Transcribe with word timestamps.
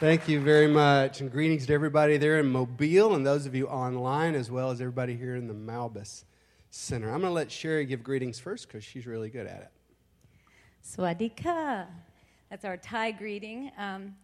Thank 0.00 0.28
you 0.30 0.40
very 0.40 0.66
much. 0.66 1.20
And 1.20 1.30
greetings 1.30 1.66
to 1.66 1.74
everybody 1.74 2.16
there 2.16 2.40
in 2.40 2.46
Mobile 2.46 3.14
and 3.14 3.26
those 3.26 3.44
of 3.44 3.54
you 3.54 3.66
online, 3.66 4.34
as 4.34 4.50
well 4.50 4.70
as 4.70 4.80
everybody 4.80 5.14
here 5.14 5.36
in 5.36 5.46
the 5.46 5.52
Malbis 5.52 6.24
Center. 6.70 7.08
I'm 7.08 7.20
going 7.20 7.28
to 7.28 7.34
let 7.34 7.52
Sherry 7.52 7.84
give 7.84 8.02
greetings 8.02 8.38
first 8.38 8.66
because 8.66 8.82
she's 8.82 9.06
really 9.06 9.28
good 9.28 9.46
at 9.46 9.60
it. 9.60 9.70
Swadika. 10.82 11.86
That's 12.48 12.64
our 12.64 12.78
Thai 12.78 13.10
greeting. 13.10 13.72
Um, 13.76 14.16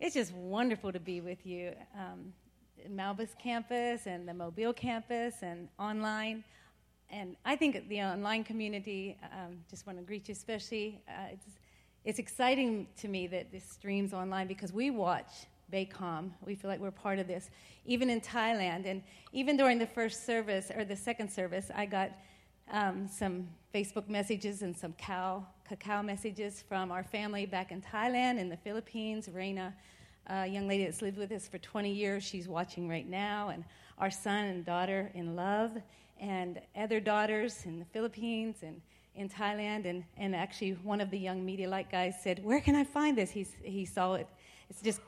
it's 0.00 0.14
just 0.14 0.32
wonderful 0.32 0.90
to 0.90 0.98
be 0.98 1.20
with 1.20 1.46
you. 1.46 1.74
Um, 1.96 2.32
Malbis 2.90 3.38
campus 3.40 4.08
and 4.08 4.26
the 4.26 4.34
Mobile 4.34 4.72
campus 4.72 5.34
and 5.42 5.68
online. 5.78 6.42
And 7.08 7.36
I 7.44 7.54
think 7.54 7.88
the 7.88 8.02
online 8.02 8.42
community, 8.42 9.16
um, 9.32 9.58
just 9.70 9.86
want 9.86 9.96
to 9.96 10.04
greet 10.04 10.26
you 10.26 10.32
especially. 10.32 11.00
Uh, 11.08 11.28
it's, 11.30 11.46
it's 12.04 12.18
exciting 12.18 12.86
to 12.98 13.08
me 13.08 13.26
that 13.28 13.50
this 13.50 13.64
streams 13.64 14.12
online 14.12 14.46
because 14.46 14.72
we 14.72 14.90
watch 14.90 15.46
Baycom. 15.72 16.30
We 16.44 16.54
feel 16.54 16.70
like 16.70 16.80
we're 16.80 16.90
part 16.90 17.18
of 17.18 17.26
this, 17.26 17.50
even 17.86 18.10
in 18.10 18.20
Thailand. 18.20 18.86
And 18.86 19.02
even 19.32 19.56
during 19.56 19.78
the 19.78 19.86
first 19.86 20.26
service 20.26 20.70
or 20.74 20.84
the 20.84 20.96
second 20.96 21.30
service, 21.30 21.70
I 21.74 21.86
got 21.86 22.10
um, 22.70 23.08
some 23.08 23.48
Facebook 23.74 24.08
messages 24.08 24.62
and 24.62 24.76
some 24.76 24.92
cow, 24.94 25.46
cacao 25.68 26.02
messages 26.02 26.62
from 26.68 26.92
our 26.92 27.02
family 27.02 27.46
back 27.46 27.72
in 27.72 27.80
Thailand 27.80 28.38
and 28.38 28.52
the 28.52 28.56
Philippines. 28.58 29.28
Reina, 29.32 29.74
a 30.26 30.46
young 30.46 30.68
lady 30.68 30.84
that's 30.84 31.02
lived 31.02 31.18
with 31.18 31.32
us 31.32 31.48
for 31.48 31.58
20 31.58 31.90
years, 31.90 32.22
she's 32.22 32.48
watching 32.48 32.88
right 32.88 33.08
now. 33.08 33.48
And 33.48 33.64
our 33.98 34.10
son 34.10 34.44
and 34.44 34.64
daughter 34.64 35.10
in 35.14 35.36
love, 35.36 35.72
and 36.20 36.60
other 36.76 37.00
daughters 37.00 37.64
in 37.64 37.78
the 37.78 37.84
Philippines 37.86 38.58
and 38.62 38.80
in 39.14 39.28
Thailand. 39.28 39.86
And, 39.86 40.04
and 40.16 40.34
actually, 40.34 40.72
one 40.82 41.00
of 41.00 41.10
the 41.10 41.18
young 41.18 41.44
Media 41.44 41.68
Light 41.68 41.90
guys 41.90 42.14
said, 42.22 42.44
Where 42.44 42.60
can 42.60 42.74
I 42.74 42.84
find 42.84 43.16
this? 43.16 43.30
He's, 43.30 43.52
he 43.62 43.84
saw 43.84 44.14
it. 44.14 44.28
It's 44.70 44.80
just 44.80 45.00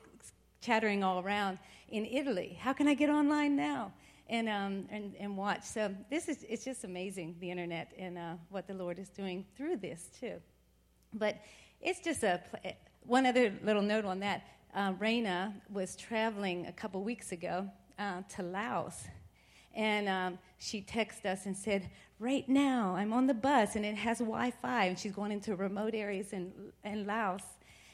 chattering 0.60 1.04
all 1.04 1.20
around 1.20 1.58
in 1.88 2.04
Italy. 2.04 2.58
How 2.60 2.72
can 2.72 2.88
I 2.88 2.94
get 2.94 3.08
online 3.10 3.56
now? 3.56 3.92
And, 4.28 4.48
um, 4.48 4.86
and, 4.90 5.14
and 5.20 5.36
watch. 5.36 5.62
So 5.62 5.94
this 6.10 6.28
is 6.28 6.44
it's 6.48 6.64
just 6.64 6.82
amazing 6.82 7.36
the 7.38 7.48
internet 7.48 7.92
and 7.96 8.18
uh, 8.18 8.34
what 8.50 8.66
the 8.66 8.74
Lord 8.74 8.98
is 8.98 9.08
doing 9.08 9.44
through 9.56 9.76
this 9.76 10.10
too. 10.18 10.40
But 11.14 11.36
it's 11.80 12.00
just 12.00 12.24
a 12.24 12.40
one 13.02 13.24
other 13.24 13.52
little 13.62 13.82
note 13.82 14.04
on 14.04 14.18
that. 14.20 14.42
Uh, 14.74 14.92
was 15.70 15.96
traveling 15.96 16.66
a 16.66 16.72
couple 16.72 17.02
weeks 17.02 17.32
ago 17.32 17.66
uh, 17.98 18.20
to 18.28 18.42
Laos, 18.42 19.04
and 19.76 20.08
um, 20.08 20.38
she 20.58 20.80
texted 20.80 21.26
us 21.26 21.46
and 21.46 21.56
said, 21.56 21.90
Right 22.18 22.48
now, 22.48 22.96
I'm 22.96 23.12
on 23.12 23.26
the 23.26 23.34
bus 23.34 23.76
and 23.76 23.84
it 23.84 23.94
has 23.94 24.18
Wi 24.18 24.50
Fi, 24.50 24.86
and 24.86 24.98
she's 24.98 25.12
going 25.12 25.30
into 25.30 25.54
remote 25.54 25.94
areas 25.94 26.32
in, 26.32 26.50
in 26.82 27.06
Laos. 27.06 27.42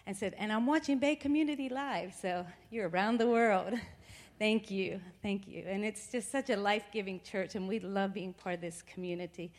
And 0.06 0.16
said, 0.16 0.34
And 0.38 0.52
I'm 0.52 0.66
watching 0.66 0.98
Bay 0.98 1.16
Community 1.16 1.68
Live, 1.68 2.14
so 2.14 2.46
you're 2.70 2.88
around 2.88 3.18
the 3.18 3.26
world. 3.26 3.74
thank 4.38 4.70
you, 4.70 5.00
thank 5.22 5.46
you. 5.48 5.64
And 5.66 5.84
it's 5.84 6.10
just 6.10 6.30
such 6.30 6.50
a 6.50 6.56
life 6.56 6.84
giving 6.92 7.20
church, 7.20 7.56
and 7.56 7.68
we 7.68 7.80
love 7.80 8.14
being 8.14 8.32
part 8.32 8.54
of 8.54 8.60
this 8.60 8.82
community. 8.82 9.52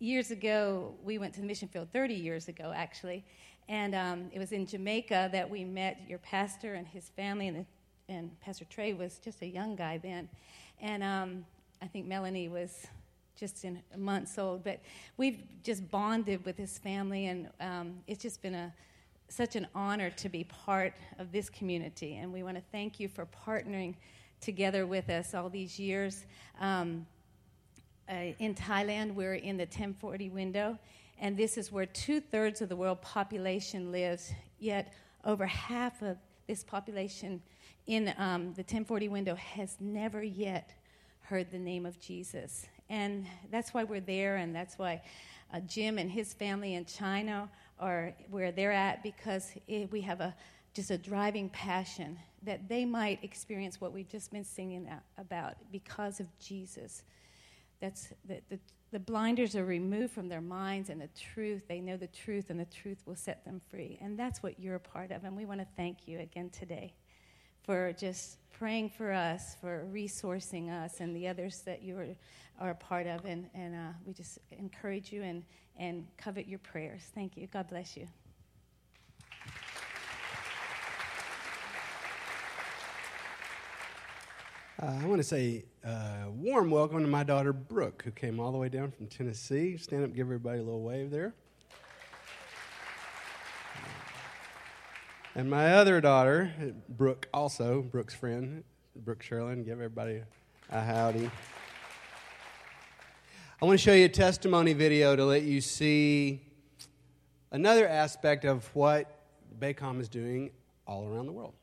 Years 0.00 0.30
ago, 0.30 0.94
we 1.02 1.18
went 1.18 1.34
to 1.34 1.40
the 1.40 1.46
mission 1.46 1.68
field, 1.68 1.88
30 1.92 2.14
years 2.14 2.48
ago, 2.48 2.72
actually, 2.74 3.24
and 3.68 3.94
um, 3.94 4.30
it 4.32 4.38
was 4.38 4.52
in 4.52 4.66
Jamaica 4.66 5.30
that 5.32 5.48
we 5.48 5.64
met 5.64 6.00
your 6.08 6.18
pastor 6.18 6.74
and 6.74 6.86
his 6.86 7.08
family, 7.10 7.48
and, 7.48 7.66
and 8.08 8.40
Pastor 8.40 8.64
Trey 8.64 8.92
was 8.92 9.18
just 9.18 9.42
a 9.42 9.46
young 9.46 9.76
guy 9.76 9.98
then. 9.98 10.28
And 10.80 11.02
um, 11.02 11.44
I 11.82 11.86
think 11.86 12.06
Melanie 12.06 12.48
was 12.48 12.86
just 13.36 13.64
in 13.64 13.80
months 13.96 14.38
old, 14.38 14.64
but 14.64 14.80
we've 15.16 15.42
just 15.62 15.88
bonded 15.90 16.44
with 16.44 16.56
his 16.56 16.78
family, 16.78 17.26
and 17.26 17.48
um, 17.60 17.94
it's 18.06 18.22
just 18.22 18.42
been 18.42 18.54
a 18.54 18.72
such 19.28 19.56
an 19.56 19.66
honor 19.74 20.10
to 20.10 20.28
be 20.28 20.44
part 20.44 20.94
of 21.18 21.32
this 21.32 21.50
community. 21.50 22.16
And 22.16 22.32
we 22.32 22.42
want 22.42 22.56
to 22.56 22.62
thank 22.72 22.98
you 22.98 23.08
for 23.08 23.26
partnering 23.26 23.94
together 24.40 24.86
with 24.86 25.10
us 25.10 25.34
all 25.34 25.50
these 25.50 25.78
years. 25.78 26.24
Um, 26.60 27.06
uh, 28.08 28.32
in 28.38 28.54
Thailand, 28.54 29.14
we're 29.14 29.34
in 29.34 29.58
the 29.58 29.64
1040 29.64 30.30
window, 30.30 30.78
and 31.20 31.36
this 31.36 31.58
is 31.58 31.70
where 31.70 31.84
two 31.84 32.20
thirds 32.20 32.62
of 32.62 32.68
the 32.68 32.76
world 32.76 33.02
population 33.02 33.92
lives, 33.92 34.32
yet 34.58 34.94
over 35.24 35.44
half 35.44 36.00
of 36.00 36.16
this 36.48 36.64
population 36.64 37.40
in 37.86 38.12
um, 38.18 38.52
the 38.54 38.62
1040 38.62 39.08
window 39.08 39.36
has 39.36 39.76
never 39.78 40.22
yet 40.22 40.74
heard 41.20 41.50
the 41.52 41.58
name 41.58 41.86
of 41.86 42.00
Jesus. 42.00 42.66
And 42.90 43.26
that's 43.50 43.72
why 43.72 43.84
we're 43.84 44.00
there, 44.00 44.36
and 44.36 44.54
that's 44.54 44.78
why 44.78 45.02
uh, 45.52 45.60
Jim 45.60 45.98
and 45.98 46.10
his 46.10 46.34
family 46.34 46.74
in 46.74 46.86
China 46.86 47.48
are 47.78 48.14
where 48.30 48.50
they're 48.50 48.72
at 48.72 49.02
because 49.02 49.52
it, 49.68 49.92
we 49.92 50.00
have 50.00 50.20
a 50.20 50.34
just 50.74 50.90
a 50.90 50.98
driving 50.98 51.48
passion 51.48 52.18
that 52.42 52.68
they 52.68 52.84
might 52.84 53.22
experience 53.24 53.80
what 53.80 53.92
we've 53.92 54.08
just 54.08 54.30
been 54.30 54.44
singing 54.44 54.88
about 55.16 55.54
because 55.72 56.20
of 56.20 56.26
Jesus. 56.38 57.02
That's 57.80 58.08
the, 58.26 58.40
the, 58.48 58.58
the 58.90 58.98
blinders 58.98 59.54
are 59.54 59.64
removed 59.64 60.12
from 60.12 60.28
their 60.28 60.40
minds 60.40 60.88
and 60.88 61.00
the 61.00 61.08
truth. 61.08 61.62
They 61.68 61.80
know 61.80 61.96
the 61.96 62.06
truth, 62.06 62.50
and 62.50 62.58
the 62.58 62.64
truth 62.64 63.02
will 63.06 63.16
set 63.16 63.44
them 63.44 63.60
free. 63.70 63.98
And 64.00 64.18
that's 64.18 64.42
what 64.42 64.58
you're 64.58 64.76
a 64.76 64.80
part 64.80 65.10
of. 65.10 65.24
And 65.24 65.36
we 65.36 65.44
want 65.44 65.60
to 65.60 65.66
thank 65.76 66.08
you 66.08 66.20
again 66.20 66.50
today 66.50 66.94
for 67.62 67.92
just 67.92 68.38
praying 68.50 68.88
for 68.88 69.12
us, 69.12 69.56
for 69.60 69.86
resourcing 69.92 70.70
us, 70.70 71.00
and 71.00 71.14
the 71.14 71.28
others 71.28 71.60
that 71.66 71.82
you 71.82 71.98
are, 71.98 72.06
are 72.58 72.70
a 72.70 72.74
part 72.74 73.06
of. 73.06 73.24
And, 73.26 73.50
and 73.54 73.74
uh, 73.74 73.92
we 74.06 74.14
just 74.14 74.38
encourage 74.52 75.12
you 75.12 75.22
and, 75.22 75.44
and 75.76 76.06
covet 76.16 76.48
your 76.48 76.60
prayers. 76.60 77.02
Thank 77.14 77.36
you. 77.36 77.46
God 77.46 77.68
bless 77.68 77.94
you. 77.94 78.08
Uh, 84.80 84.96
I 85.02 85.06
want 85.06 85.18
to 85.18 85.24
say 85.24 85.64
a 85.84 85.88
uh, 85.88 86.30
warm 86.30 86.70
welcome 86.70 87.00
to 87.00 87.08
my 87.08 87.24
daughter 87.24 87.52
Brooke, 87.52 88.02
who 88.04 88.12
came 88.12 88.38
all 88.38 88.52
the 88.52 88.58
way 88.58 88.68
down 88.68 88.92
from 88.92 89.08
Tennessee. 89.08 89.76
Stand 89.76 90.04
up, 90.04 90.14
give 90.14 90.28
everybody 90.28 90.60
a 90.60 90.62
little 90.62 90.82
wave 90.82 91.10
there. 91.10 91.34
And 95.34 95.50
my 95.50 95.74
other 95.74 96.00
daughter, 96.00 96.52
Brooke, 96.88 97.28
also, 97.34 97.82
Brooke's 97.82 98.14
friend, 98.14 98.62
Brooke 98.94 99.24
Sherlin, 99.24 99.64
give 99.64 99.72
everybody 99.72 100.22
a 100.70 100.80
howdy. 100.80 101.28
I 103.60 103.64
want 103.64 103.80
to 103.80 103.84
show 103.84 103.94
you 103.94 104.04
a 104.04 104.08
testimony 104.08 104.74
video 104.74 105.16
to 105.16 105.24
let 105.24 105.42
you 105.42 105.60
see 105.60 106.40
another 107.50 107.88
aspect 107.88 108.44
of 108.44 108.72
what 108.76 109.24
Baycom 109.58 110.00
is 110.00 110.08
doing 110.08 110.50
all 110.86 111.08
around 111.08 111.26
the 111.26 111.32
world. 111.32 111.54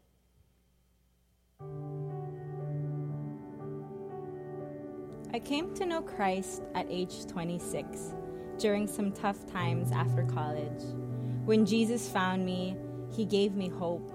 I 5.35 5.39
came 5.39 5.75
to 5.75 5.85
know 5.85 6.01
Christ 6.01 6.61
at 6.75 6.85
age 6.89 7.25
26 7.25 8.13
during 8.57 8.87
some 8.87 9.11
tough 9.11 9.45
times 9.45 9.91
after 9.91 10.23
college. 10.23 10.81
When 11.43 11.65
Jesus 11.65 12.07
found 12.07 12.45
me, 12.45 12.77
he 13.13 13.25
gave 13.25 13.53
me 13.53 13.67
hope. 13.67 14.09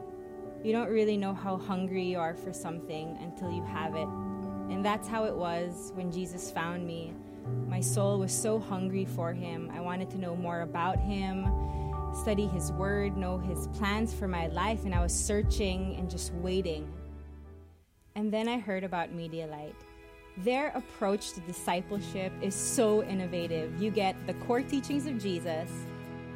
You 0.65 0.73
don't 0.73 0.89
really 0.89 1.19
know 1.19 1.35
how 1.35 1.59
hungry 1.59 2.05
you 2.05 2.19
are 2.19 2.33
for 2.33 2.55
something 2.55 3.19
until 3.21 3.53
you 3.53 3.63
have 3.65 3.97
it. 3.97 4.09
And 4.73 4.83
that's 4.83 5.07
how 5.07 5.25
it 5.25 5.37
was 5.37 5.93
when 5.95 6.11
Jesus 6.11 6.51
found 6.51 6.87
me. 6.87 7.13
My 7.69 7.81
soul 7.81 8.19
was 8.19 8.33
so 8.33 8.59
hungry 8.59 9.05
for 9.05 9.35
him. 9.35 9.71
I 9.75 9.81
wanted 9.81 10.09
to 10.13 10.19
know 10.19 10.35
more 10.35 10.63
about 10.63 10.99
him, 10.99 11.47
study 12.15 12.47
his 12.47 12.73
word, 12.73 13.19
know 13.19 13.37
his 13.37 13.67
plans 13.75 14.15
for 14.15 14.27
my 14.27 14.47
life, 14.47 14.87
and 14.87 14.95
I 14.95 15.03
was 15.03 15.13
searching 15.13 15.97
and 15.97 16.09
just 16.09 16.33
waiting. 16.33 16.91
And 18.15 18.33
then 18.33 18.49
I 18.49 18.59
heard 18.59 18.85
about 18.85 19.13
Media 19.13 19.47
Light. 19.47 19.77
Their 20.39 20.69
approach 20.69 21.33
to 21.33 21.41
discipleship 21.41 22.33
is 22.41 22.55
so 22.55 23.03
innovative. 23.03 23.81
You 23.81 23.91
get 23.91 24.17
the 24.27 24.35
core 24.35 24.63
teachings 24.63 25.07
of 25.07 25.19
Jesus 25.19 25.69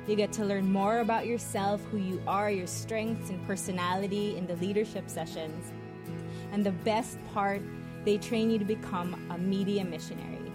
you 0.06 0.16
get 0.16 0.32
to 0.32 0.44
learn 0.44 0.70
more 0.70 0.98
about 0.98 1.26
yourself, 1.26 1.82
who 1.90 1.96
you 1.96 2.22
are, 2.26 2.50
your 2.50 2.66
strengths 2.66 3.30
and 3.30 3.44
personality 3.46 4.36
in 4.36 4.46
the 4.46 4.56
leadership 4.56 5.08
sessions. 5.08 5.72
And 6.52 6.64
the 6.64 6.72
best 6.72 7.18
part, 7.32 7.62
they 8.04 8.18
train 8.18 8.50
you 8.50 8.58
to 8.58 8.66
become 8.66 9.14
a 9.30 9.38
media 9.38 9.82
missionary. 9.82 10.52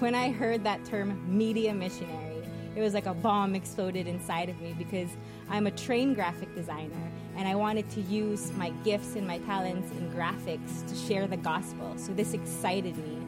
When 0.00 0.16
I 0.16 0.32
heard 0.32 0.64
that 0.64 0.84
term, 0.84 1.24
media 1.36 1.72
missionary, 1.72 2.42
it 2.74 2.80
was 2.80 2.92
like 2.92 3.06
a 3.06 3.14
bomb 3.14 3.54
exploded 3.54 4.08
inside 4.08 4.48
of 4.48 4.60
me 4.60 4.74
because 4.76 5.10
I'm 5.50 5.66
a 5.66 5.70
trained 5.70 6.14
graphic 6.14 6.54
designer 6.54 7.10
and 7.36 7.46
I 7.46 7.54
wanted 7.54 7.90
to 7.90 8.00
use 8.00 8.52
my 8.52 8.70
gifts 8.84 9.16
and 9.16 9.26
my 9.26 9.38
talents 9.40 9.90
in 9.92 10.10
graphics 10.12 10.86
to 10.88 10.94
share 10.94 11.26
the 11.26 11.36
gospel. 11.36 11.92
So 11.96 12.12
this 12.12 12.32
excited 12.32 12.96
me. 12.96 13.18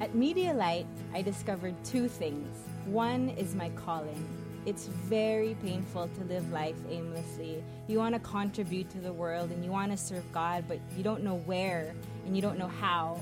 At 0.00 0.14
Media 0.14 0.52
Light, 0.52 0.86
I 1.14 1.22
discovered 1.22 1.74
two 1.84 2.08
things. 2.08 2.56
One 2.84 3.30
is 3.30 3.54
my 3.54 3.70
calling 3.70 4.24
it's 4.66 4.88
very 4.88 5.56
painful 5.62 6.08
to 6.08 6.24
live 6.24 6.50
life 6.50 6.74
aimlessly. 6.90 7.62
You 7.86 7.98
want 7.98 8.16
to 8.16 8.20
contribute 8.20 8.90
to 8.90 8.98
the 8.98 9.12
world 9.12 9.52
and 9.52 9.64
you 9.64 9.70
want 9.70 9.92
to 9.92 9.96
serve 9.96 10.24
God, 10.32 10.64
but 10.66 10.80
you 10.96 11.04
don't 11.04 11.22
know 11.22 11.36
where 11.36 11.94
and 12.26 12.34
you 12.34 12.42
don't 12.42 12.58
know 12.58 12.66
how. 12.66 13.20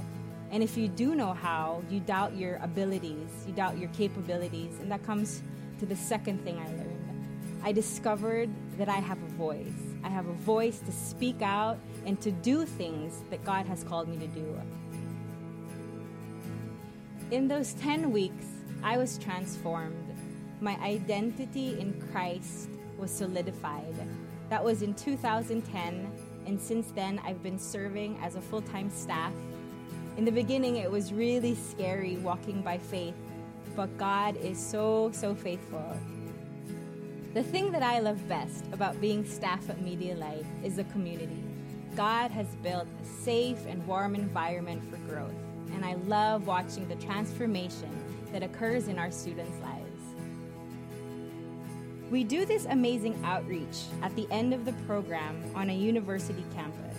And 0.50 0.62
if 0.62 0.78
you 0.78 0.88
do 0.88 1.14
know 1.14 1.34
how, 1.34 1.82
you 1.90 2.00
doubt 2.00 2.34
your 2.34 2.56
abilities, 2.62 3.28
you 3.46 3.52
doubt 3.52 3.76
your 3.76 3.90
capabilities. 3.90 4.78
And 4.80 4.90
that 4.90 5.04
comes 5.04 5.42
to 5.80 5.86
the 5.86 5.96
second 5.96 6.42
thing 6.44 6.58
I 6.58 6.66
learned. 6.68 6.83
I 7.66 7.72
discovered 7.72 8.50
that 8.76 8.90
I 8.90 8.98
have 8.98 9.22
a 9.22 9.32
voice. 9.38 9.96
I 10.02 10.10
have 10.10 10.26
a 10.26 10.34
voice 10.34 10.80
to 10.80 10.92
speak 10.92 11.40
out 11.40 11.78
and 12.04 12.20
to 12.20 12.30
do 12.30 12.66
things 12.66 13.22
that 13.30 13.42
God 13.42 13.64
has 13.64 13.82
called 13.82 14.06
me 14.06 14.18
to 14.18 14.26
do. 14.26 14.60
In 17.30 17.48
those 17.48 17.72
10 17.74 18.12
weeks, 18.12 18.44
I 18.82 18.98
was 18.98 19.16
transformed. 19.16 20.14
My 20.60 20.76
identity 20.82 21.80
in 21.80 21.98
Christ 22.12 22.68
was 22.98 23.10
solidified. 23.10 23.94
That 24.50 24.62
was 24.62 24.82
in 24.82 24.92
2010, 24.92 26.12
and 26.44 26.60
since 26.60 26.90
then, 26.90 27.18
I've 27.24 27.42
been 27.42 27.58
serving 27.58 28.18
as 28.22 28.34
a 28.34 28.42
full 28.42 28.60
time 28.60 28.90
staff. 28.90 29.32
In 30.18 30.26
the 30.26 30.32
beginning, 30.32 30.76
it 30.76 30.90
was 30.90 31.14
really 31.14 31.54
scary 31.54 32.18
walking 32.18 32.60
by 32.60 32.76
faith, 32.76 33.14
but 33.74 33.96
God 33.96 34.36
is 34.36 34.58
so, 34.58 35.10
so 35.14 35.34
faithful. 35.34 35.98
The 37.34 37.42
thing 37.42 37.72
that 37.72 37.82
I 37.82 37.98
love 37.98 38.28
best 38.28 38.64
about 38.72 39.00
being 39.00 39.24
staff 39.24 39.68
at 39.68 39.82
Media 39.82 40.14
Light 40.14 40.46
is 40.62 40.76
the 40.76 40.84
community. 40.84 41.42
God 41.96 42.30
has 42.30 42.46
built 42.62 42.86
a 43.02 43.04
safe 43.24 43.58
and 43.66 43.84
warm 43.88 44.14
environment 44.14 44.88
for 44.88 44.98
growth, 45.12 45.34
and 45.72 45.84
I 45.84 45.94
love 46.06 46.46
watching 46.46 46.86
the 46.86 46.94
transformation 46.94 47.90
that 48.30 48.44
occurs 48.44 48.86
in 48.86 49.00
our 49.00 49.10
students' 49.10 49.58
lives. 49.60 50.02
We 52.08 52.22
do 52.22 52.44
this 52.44 52.66
amazing 52.66 53.20
outreach 53.24 53.82
at 54.00 54.14
the 54.14 54.28
end 54.30 54.54
of 54.54 54.64
the 54.64 54.72
program 54.86 55.42
on 55.56 55.70
a 55.70 55.74
university 55.74 56.44
campus. 56.54 56.96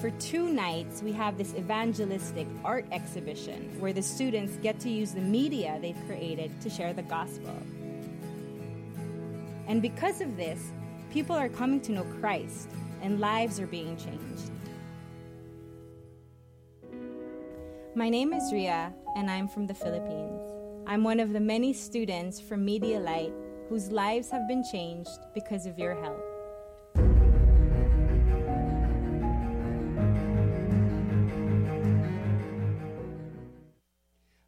For 0.00 0.10
two 0.18 0.48
nights, 0.48 1.02
we 1.02 1.12
have 1.12 1.38
this 1.38 1.54
evangelistic 1.54 2.48
art 2.64 2.84
exhibition 2.90 3.78
where 3.78 3.92
the 3.92 4.02
students 4.02 4.56
get 4.56 4.80
to 4.80 4.90
use 4.90 5.12
the 5.12 5.20
media 5.20 5.78
they've 5.80 6.06
created 6.08 6.60
to 6.62 6.68
share 6.68 6.92
the 6.92 7.02
gospel. 7.02 7.54
And 9.72 9.80
because 9.80 10.20
of 10.20 10.36
this, 10.36 10.70
people 11.10 11.34
are 11.34 11.48
coming 11.48 11.80
to 11.80 11.92
know 11.92 12.04
Christ 12.20 12.68
and 13.00 13.20
lives 13.20 13.58
are 13.58 13.66
being 13.66 13.96
changed. 13.96 14.50
My 17.94 18.10
name 18.10 18.34
is 18.34 18.52
Ria, 18.52 18.92
and 19.16 19.30
I'm 19.30 19.48
from 19.48 19.66
the 19.66 19.72
Philippines. 19.72 20.42
I'm 20.86 21.02
one 21.02 21.20
of 21.20 21.32
the 21.32 21.40
many 21.40 21.72
students 21.72 22.38
from 22.38 22.66
Media 22.66 23.00
Light 23.00 23.32
whose 23.70 23.90
lives 23.90 24.28
have 24.28 24.46
been 24.46 24.62
changed 24.62 25.18
because 25.32 25.64
of 25.64 25.78
your 25.78 25.94
help. 26.02 26.22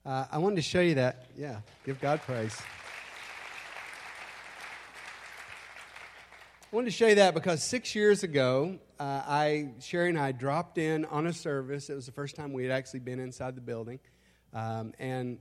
Uh, 0.04 0.26
I 0.30 0.36
wanted 0.36 0.56
to 0.56 0.62
show 0.62 0.82
you 0.82 0.94
that. 0.96 1.24
Yeah, 1.34 1.60
give 1.86 1.98
God 1.98 2.20
praise. 2.20 2.60
I 6.74 6.76
wanted 6.76 6.90
to 6.90 6.96
show 6.96 7.06
you 7.06 7.14
that 7.14 7.34
because 7.34 7.62
six 7.62 7.94
years 7.94 8.24
ago, 8.24 8.80
uh, 8.98 9.22
I 9.24 9.74
Sherry 9.78 10.08
and 10.08 10.18
I 10.18 10.32
dropped 10.32 10.76
in 10.76 11.04
on 11.04 11.28
a 11.28 11.32
service. 11.32 11.88
It 11.88 11.94
was 11.94 12.06
the 12.06 12.10
first 12.10 12.34
time 12.34 12.52
we 12.52 12.64
had 12.64 12.72
actually 12.72 12.98
been 12.98 13.20
inside 13.20 13.54
the 13.54 13.60
building, 13.60 14.00
um, 14.52 14.92
and 14.98 15.38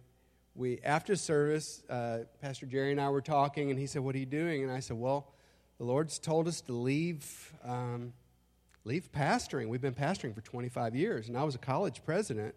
we 0.53 0.79
after 0.83 1.15
service, 1.15 1.81
uh, 1.89 2.19
Pastor 2.39 2.67
Jerry 2.67 2.91
and 2.91 3.01
I 3.01 3.09
were 3.09 3.19
talking, 3.19 3.71
and 3.71 3.79
he 3.79 3.87
said, 3.87 4.03
"What 4.03 4.13
are 4.13 4.19
you 4.19 4.27
doing?" 4.27 4.61
And 4.61 4.71
I 4.71 4.79
said, 4.79 4.95
"Well, 4.95 5.33
the 5.79 5.85
Lord's 5.85 6.19
told 6.19 6.47
us 6.47 6.61
to 6.61 6.73
leave." 6.73 7.51
Um, 7.63 8.13
leave 8.83 9.11
pastoring. 9.11 9.69
We've 9.69 9.81
been 9.81 9.95
pastoring 9.95 10.35
for 10.35 10.41
25 10.41 10.93
years, 10.95 11.29
and 11.29 11.35
I 11.35 11.43
was 11.45 11.55
a 11.55 11.57
college 11.57 12.03
president, 12.05 12.53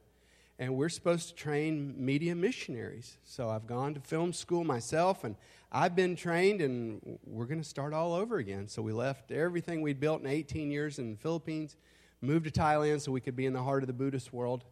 and 0.58 0.76
we're 0.76 0.90
supposed 0.90 1.28
to 1.31 1.34
train 1.34 1.94
media 1.96 2.34
missionaries. 2.34 3.17
So 3.25 3.49
I've 3.49 3.67
gone 3.67 3.94
to 3.94 4.00
film 4.00 4.34
school 4.34 4.64
myself, 4.64 5.25
and 5.25 5.37
I've 5.76 5.94
been 5.94 6.17
trained, 6.17 6.62
and 6.62 7.19
we're 7.26 7.44
going 7.44 7.61
to 7.61 7.69
start 7.69 7.93
all 7.93 8.14
over 8.14 8.38
again. 8.38 8.67
So 8.67 8.81
we 8.81 8.94
left 8.94 9.31
everything 9.31 9.82
we'd 9.82 10.00
built 10.00 10.23
in 10.23 10.26
18 10.26 10.70
years 10.70 10.99
in 10.99 11.11
the 11.11 11.19
Philippines, 11.19 11.76
moved 12.23 12.46
to 12.46 12.50
Thailand 12.50 13.02
so 13.02 13.12
we 13.12 13.20
could 13.20 13.37
be 13.37 13.44
in 13.44 13.52
the 13.52 13.62
heart 13.62 13.82
of 13.82 13.87
the 13.87 13.93
Buddhist 13.93 14.32
world. 14.32 14.64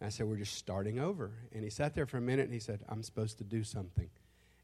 And 0.00 0.08
I 0.08 0.10
said, 0.10 0.26
We're 0.26 0.34
just 0.34 0.56
starting 0.56 0.98
over. 0.98 1.30
And 1.52 1.62
he 1.62 1.70
sat 1.70 1.94
there 1.94 2.06
for 2.06 2.16
a 2.16 2.20
minute 2.20 2.46
and 2.46 2.52
he 2.52 2.58
said, 2.58 2.80
I'm 2.88 3.04
supposed 3.04 3.38
to 3.38 3.44
do 3.44 3.62
something. 3.62 4.10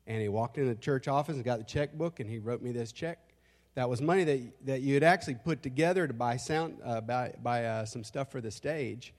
And 0.08 0.20
he 0.20 0.28
walked 0.28 0.58
into 0.58 0.74
the 0.74 0.80
church 0.80 1.06
office 1.06 1.36
and 1.36 1.44
got 1.44 1.58
the 1.58 1.64
checkbook, 1.64 2.18
and 2.18 2.28
he 2.28 2.40
wrote 2.40 2.60
me 2.60 2.72
this 2.72 2.90
check. 2.90 3.20
That 3.76 3.88
was 3.88 4.02
money 4.02 4.24
that, 4.24 4.66
that 4.66 4.80
you 4.80 4.94
had 4.94 5.04
actually 5.04 5.36
put 5.36 5.62
together 5.62 6.08
to 6.08 6.12
buy, 6.12 6.38
sound, 6.38 6.78
uh, 6.84 7.02
buy, 7.02 7.34
buy 7.40 7.66
uh, 7.66 7.84
some 7.84 8.02
stuff 8.02 8.32
for 8.32 8.40
the 8.40 8.50
stage. 8.50 9.14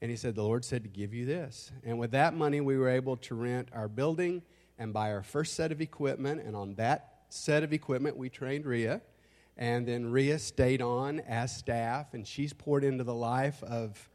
And 0.00 0.12
he 0.12 0.16
said, 0.16 0.36
The 0.36 0.44
Lord 0.44 0.64
said 0.64 0.84
to 0.84 0.88
give 0.88 1.12
you 1.12 1.26
this. 1.26 1.72
And 1.82 1.98
with 1.98 2.12
that 2.12 2.34
money, 2.34 2.60
we 2.60 2.78
were 2.78 2.88
able 2.88 3.16
to 3.16 3.34
rent 3.34 3.68
our 3.72 3.88
building 3.88 4.42
and 4.80 4.92
buy 4.92 5.12
our 5.12 5.22
first 5.22 5.54
set 5.54 5.70
of 5.70 5.80
equipment. 5.80 6.42
And 6.44 6.56
on 6.56 6.74
that 6.74 7.18
set 7.28 7.62
of 7.62 7.72
equipment, 7.72 8.16
we 8.16 8.28
trained 8.28 8.66
Ria. 8.66 9.00
And 9.56 9.86
then 9.86 10.10
Ria 10.10 10.38
stayed 10.38 10.80
on 10.80 11.20
as 11.20 11.54
staff, 11.54 12.14
and 12.14 12.26
she's 12.26 12.52
poured 12.52 12.82
into 12.82 13.04
the 13.04 13.14
life 13.14 13.62
of 13.62 14.08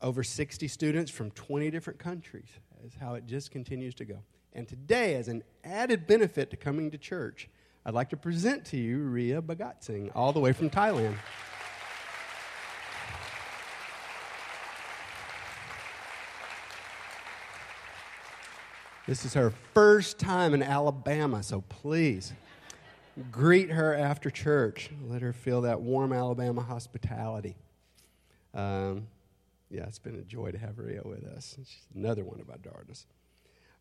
over 0.00 0.24
60 0.24 0.66
students 0.68 1.10
from 1.10 1.30
20 1.32 1.70
different 1.70 1.98
countries. 1.98 2.48
Is 2.84 2.94
how 3.00 3.14
it 3.14 3.26
just 3.26 3.50
continues 3.50 3.94
to 3.96 4.04
go. 4.04 4.18
And 4.52 4.68
today, 4.68 5.14
as 5.14 5.28
an 5.28 5.42
added 5.64 6.06
benefit 6.06 6.50
to 6.50 6.56
coming 6.56 6.90
to 6.92 6.98
church, 6.98 7.48
I'd 7.84 7.94
like 7.94 8.10
to 8.10 8.16
present 8.16 8.64
to 8.66 8.76
you 8.76 8.98
Ria 8.98 9.42
Bagatsing, 9.42 10.10
all 10.14 10.32
the 10.32 10.40
way 10.40 10.52
from 10.52 10.70
Thailand. 10.70 11.16
This 19.06 19.24
is 19.24 19.34
her 19.34 19.52
first 19.72 20.18
time 20.18 20.52
in 20.52 20.64
Alabama, 20.64 21.40
so 21.44 21.60
please 21.60 22.32
greet 23.30 23.70
her 23.70 23.94
after 23.94 24.30
church. 24.30 24.90
Let 25.08 25.22
her 25.22 25.32
feel 25.32 25.60
that 25.60 25.80
warm 25.80 26.12
Alabama 26.12 26.60
hospitality. 26.60 27.54
Um, 28.52 29.06
yeah, 29.70 29.84
it's 29.84 30.00
been 30.00 30.16
a 30.16 30.22
joy 30.22 30.50
to 30.50 30.58
have 30.58 30.78
Ria 30.80 31.02
with 31.04 31.24
us. 31.24 31.54
She's 31.56 31.86
another 31.94 32.24
one 32.24 32.40
of 32.40 32.50
our 32.50 32.58
daughters. 32.58 33.06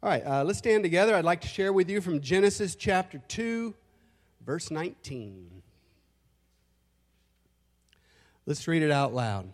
All 0.03 0.09
right, 0.09 0.23
uh, 0.23 0.43
let's 0.43 0.59
stand 0.59 0.83
together. 0.83 1.15
I'd 1.15 1.25
like 1.25 1.41
to 1.41 1.47
share 1.47 1.73
with 1.73 1.89
you 1.89 2.01
from 2.01 2.21
Genesis 2.21 2.75
chapter 2.75 3.19
2, 3.27 3.73
verse 4.45 4.69
19. 4.69 5.63
Let's 8.45 8.67
read 8.67 8.83
it 8.83 8.91
out 8.91 9.11
loud. 9.11 9.51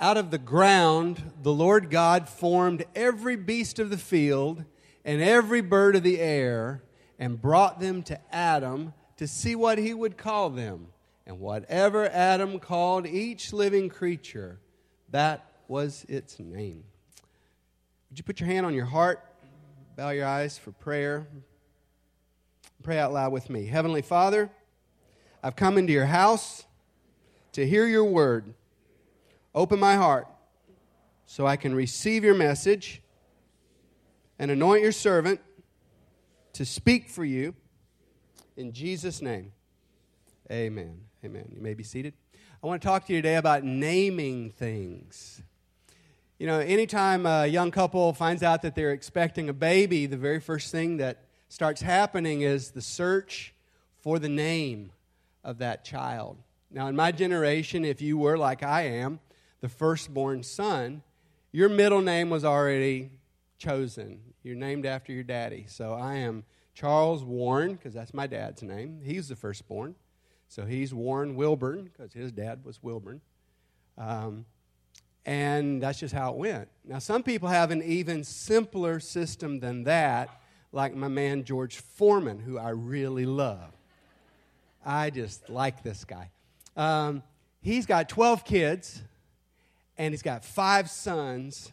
Out 0.00 0.16
of 0.16 0.30
the 0.30 0.38
ground, 0.38 1.32
the 1.42 1.52
Lord 1.52 1.88
God 1.88 2.28
formed 2.28 2.84
every 2.96 3.36
beast 3.36 3.78
of 3.78 3.90
the 3.90 3.98
field 3.98 4.64
and 5.04 5.22
every 5.22 5.60
bird 5.60 5.94
of 5.94 6.02
the 6.02 6.18
air 6.18 6.82
and 7.18 7.40
brought 7.40 7.78
them 7.78 8.02
to 8.04 8.20
Adam 8.34 8.92
to 9.16 9.28
see 9.28 9.54
what 9.54 9.78
he 9.78 9.94
would 9.94 10.16
call 10.16 10.50
them. 10.50 10.88
And 11.26 11.38
whatever 11.38 12.08
Adam 12.08 12.58
called 12.58 13.06
each 13.06 13.52
living 13.52 13.88
creature, 13.88 14.58
that 15.10 15.46
was 15.68 16.04
its 16.08 16.38
name. 16.38 16.84
Would 18.10 18.18
you 18.18 18.24
put 18.24 18.40
your 18.40 18.48
hand 18.48 18.66
on 18.66 18.74
your 18.74 18.84
heart, 18.84 19.24
bow 19.96 20.10
your 20.10 20.26
eyes 20.26 20.58
for 20.58 20.72
prayer? 20.72 21.26
Pray 22.82 22.98
out 22.98 23.12
loud 23.12 23.32
with 23.32 23.48
me. 23.48 23.66
Heavenly 23.66 24.02
Father, 24.02 24.50
I've 25.42 25.56
come 25.56 25.78
into 25.78 25.92
your 25.92 26.06
house 26.06 26.64
to 27.52 27.66
hear 27.66 27.86
your 27.86 28.04
word. 28.04 28.52
Open 29.54 29.78
my 29.78 29.94
heart 29.94 30.26
so 31.26 31.46
I 31.46 31.56
can 31.56 31.74
receive 31.74 32.24
your 32.24 32.34
message 32.34 33.00
and 34.38 34.50
anoint 34.50 34.82
your 34.82 34.90
servant 34.90 35.40
to 36.54 36.64
speak 36.64 37.08
for 37.08 37.24
you. 37.24 37.54
In 38.56 38.72
Jesus' 38.72 39.22
name, 39.22 39.52
amen. 40.50 41.00
Amen. 41.24 41.48
You 41.54 41.62
may 41.62 41.74
be 41.74 41.84
seated. 41.84 42.14
I 42.62 42.66
want 42.66 42.82
to 42.82 42.86
talk 42.86 43.06
to 43.06 43.12
you 43.12 43.22
today 43.22 43.36
about 43.36 43.62
naming 43.62 44.50
things. 44.50 45.40
You 46.38 46.48
know, 46.48 46.58
anytime 46.58 47.24
a 47.24 47.46
young 47.46 47.70
couple 47.70 48.12
finds 48.12 48.42
out 48.42 48.62
that 48.62 48.74
they're 48.74 48.92
expecting 48.92 49.48
a 49.48 49.52
baby, 49.52 50.06
the 50.06 50.16
very 50.16 50.40
first 50.40 50.72
thing 50.72 50.96
that 50.96 51.24
starts 51.48 51.80
happening 51.80 52.40
is 52.40 52.72
the 52.72 52.82
search 52.82 53.54
for 54.02 54.18
the 54.18 54.28
name 54.28 54.90
of 55.44 55.58
that 55.58 55.84
child. 55.84 56.38
Now, 56.70 56.88
in 56.88 56.96
my 56.96 57.12
generation, 57.12 57.84
if 57.84 58.02
you 58.02 58.18
were 58.18 58.36
like 58.36 58.64
I 58.64 58.82
am, 58.82 59.20
the 59.64 59.68
firstborn 59.70 60.42
son, 60.42 61.02
your 61.50 61.70
middle 61.70 62.02
name 62.02 62.28
was 62.28 62.44
already 62.44 63.08
chosen. 63.56 64.20
You're 64.42 64.56
named 64.56 64.84
after 64.84 65.10
your 65.10 65.22
daddy. 65.22 65.64
So 65.68 65.94
I 65.94 66.16
am 66.16 66.44
Charles 66.74 67.24
Warren, 67.24 67.72
because 67.72 67.94
that's 67.94 68.12
my 68.12 68.26
dad's 68.26 68.62
name. 68.62 69.00
He's 69.02 69.28
the 69.28 69.36
firstborn. 69.36 69.94
So 70.48 70.66
he's 70.66 70.92
Warren 70.92 71.34
Wilburn, 71.34 71.84
because 71.84 72.12
his 72.12 72.30
dad 72.30 72.62
was 72.62 72.82
Wilburn. 72.82 73.22
Um, 73.96 74.44
and 75.24 75.82
that's 75.82 75.98
just 75.98 76.12
how 76.12 76.32
it 76.32 76.36
went. 76.36 76.68
Now, 76.84 76.98
some 76.98 77.22
people 77.22 77.48
have 77.48 77.70
an 77.70 77.82
even 77.82 78.22
simpler 78.22 79.00
system 79.00 79.60
than 79.60 79.84
that, 79.84 80.42
like 80.72 80.94
my 80.94 81.08
man 81.08 81.42
George 81.42 81.78
Foreman, 81.78 82.38
who 82.38 82.58
I 82.58 82.68
really 82.68 83.24
love. 83.24 83.72
I 84.84 85.08
just 85.08 85.48
like 85.48 85.82
this 85.82 86.04
guy. 86.04 86.32
Um, 86.76 87.22
he's 87.62 87.86
got 87.86 88.10
12 88.10 88.44
kids 88.44 89.02
and 89.96 90.12
he's 90.12 90.22
got 90.22 90.44
five 90.44 90.90
sons, 90.90 91.72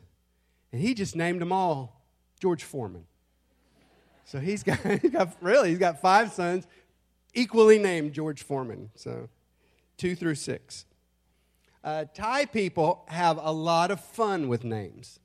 and 0.72 0.82
he 0.82 0.94
just 0.94 1.16
named 1.16 1.42
them 1.42 1.52
all 1.52 2.02
George 2.40 2.64
Foreman. 2.64 3.06
So 4.26 4.40
he's 4.40 4.64
got, 4.64 4.80
he's 5.02 5.12
got 5.12 5.36
really, 5.42 5.70
he's 5.70 5.80
got 5.80 6.02
five 6.02 6.32
sons, 6.32 6.68
equally 7.34 7.80
named 7.80 8.14
George 8.14 8.44
Foreman. 8.44 8.90
So, 8.96 9.30
two 9.98 10.16
through 10.16 10.36
six. 10.36 10.86
Uh, 11.84 12.06
Thai 12.14 12.46
people 12.46 13.06
have 13.08 13.40
a 13.42 13.52
lot 13.52 13.92
of 13.92 14.00
fun 14.00 14.48
with 14.48 14.64
names. 14.64 15.20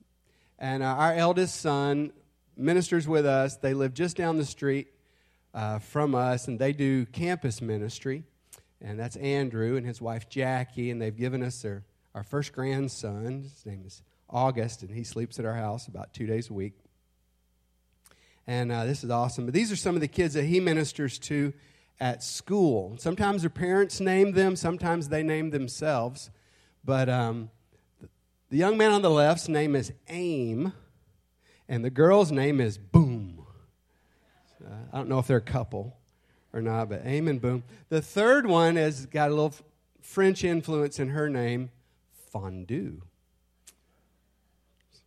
And 0.58 0.82
uh, 0.82 0.86
our 0.86 1.12
eldest 1.12 1.60
son 1.60 2.12
ministers 2.56 3.06
with 3.06 3.26
us. 3.26 3.56
They 3.56 3.74
live 3.74 3.94
just 3.94 4.16
down 4.16 4.38
the 4.38 4.44
street 4.44 4.88
uh, 5.54 5.78
from 5.78 6.14
us, 6.14 6.48
and 6.48 6.58
they 6.58 6.72
do 6.72 7.06
campus 7.06 7.60
ministry. 7.60 8.24
And 8.80 8.98
that's 8.98 9.16
Andrew 9.16 9.76
and 9.76 9.86
his 9.86 10.00
wife 10.00 10.28
Jackie, 10.28 10.90
and 10.90 11.00
they've 11.00 11.16
given 11.16 11.42
us 11.42 11.60
their, 11.62 11.84
our 12.16 12.22
first 12.22 12.54
grandson. 12.54 13.42
His 13.42 13.66
name 13.66 13.82
is 13.86 14.02
August, 14.30 14.82
and 14.82 14.90
he 14.90 15.04
sleeps 15.04 15.38
at 15.38 15.44
our 15.44 15.54
house 15.54 15.86
about 15.86 16.14
two 16.14 16.26
days 16.26 16.48
a 16.48 16.54
week. 16.54 16.72
And 18.46 18.72
uh, 18.72 18.86
this 18.86 19.04
is 19.04 19.10
awesome. 19.10 19.44
But 19.44 19.52
these 19.52 19.70
are 19.70 19.76
some 19.76 19.94
of 19.94 20.00
the 20.00 20.08
kids 20.08 20.32
that 20.32 20.44
he 20.44 20.58
ministers 20.58 21.18
to 21.20 21.52
at 22.00 22.22
school. 22.22 22.96
Sometimes 22.98 23.42
their 23.42 23.50
parents 23.50 24.00
name 24.00 24.32
them, 24.32 24.56
sometimes 24.56 25.10
they 25.10 25.22
name 25.22 25.50
themselves. 25.50 26.30
But 26.82 27.10
um, 27.10 27.50
the 28.48 28.56
young 28.56 28.78
man 28.78 28.92
on 28.92 29.02
the 29.02 29.10
left's 29.10 29.46
name 29.46 29.76
is 29.76 29.92
Aim, 30.08 30.72
and 31.68 31.84
the 31.84 31.90
girl's 31.90 32.32
name 32.32 32.62
is 32.62 32.78
Boom. 32.78 33.44
Uh, 34.64 34.72
I 34.90 34.96
don't 34.96 35.10
know 35.10 35.18
if 35.18 35.26
they're 35.26 35.36
a 35.36 35.42
couple 35.42 35.98
or 36.54 36.62
not, 36.62 36.88
but 36.88 37.02
Aim 37.04 37.28
and 37.28 37.42
Boom. 37.42 37.62
The 37.90 38.00
third 38.00 38.46
one 38.46 38.76
has 38.76 39.04
got 39.04 39.30
a 39.30 39.34
little 39.34 39.54
French 40.00 40.44
influence 40.44 40.98
in 40.98 41.10
her 41.10 41.28
name, 41.28 41.70
Fondue. 42.40 43.00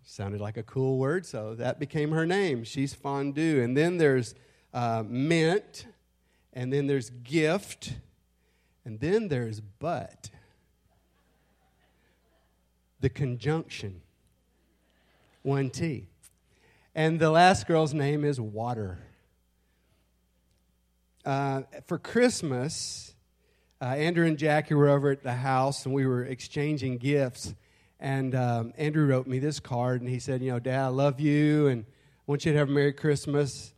Sounded 0.03 0.41
like 0.41 0.57
a 0.57 0.63
cool 0.63 0.97
word, 0.97 1.27
so 1.27 1.53
that 1.53 1.79
became 1.79 2.09
her 2.09 2.25
name. 2.25 2.63
She's 2.63 2.95
Fondue. 2.95 3.61
And 3.61 3.77
then 3.77 3.97
there's 3.97 4.33
uh, 4.73 5.03
Mint, 5.07 5.85
and 6.53 6.73
then 6.73 6.87
there's 6.87 7.11
Gift, 7.11 7.93
and 8.83 8.99
then 8.99 9.27
there's 9.27 9.61
But 9.61 10.31
the 12.99 13.09
conjunction. 13.09 14.01
One 15.43 15.69
T. 15.69 16.07
And 16.95 17.19
the 17.19 17.29
last 17.29 17.67
girl's 17.67 17.93
name 17.93 18.25
is 18.25 18.41
Water. 18.41 18.97
Uh, 21.23 21.61
for 21.85 21.99
Christmas, 21.99 23.13
uh, 23.81 23.85
Andrew 23.85 24.25
and 24.25 24.37
Jackie 24.37 24.73
were 24.73 24.89
over 24.89 25.11
at 25.11 25.23
the 25.23 25.33
house 25.33 25.85
and 25.85 25.93
we 25.93 26.05
were 26.05 26.23
exchanging 26.23 26.97
gifts. 26.97 27.53
And 27.99 28.35
um, 28.35 28.73
Andrew 28.77 29.05
wrote 29.05 29.27
me 29.27 29.39
this 29.39 29.59
card 29.59 30.01
and 30.01 30.09
he 30.09 30.19
said, 30.19 30.41
You 30.41 30.51
know, 30.51 30.59
Dad, 30.59 30.85
I 30.85 30.87
love 30.87 31.19
you 31.19 31.67
and 31.67 31.85
I 31.85 32.21
want 32.25 32.45
you 32.45 32.51
to 32.51 32.57
have 32.57 32.69
a 32.69 32.71
Merry 32.71 32.93
Christmas. 32.93 33.73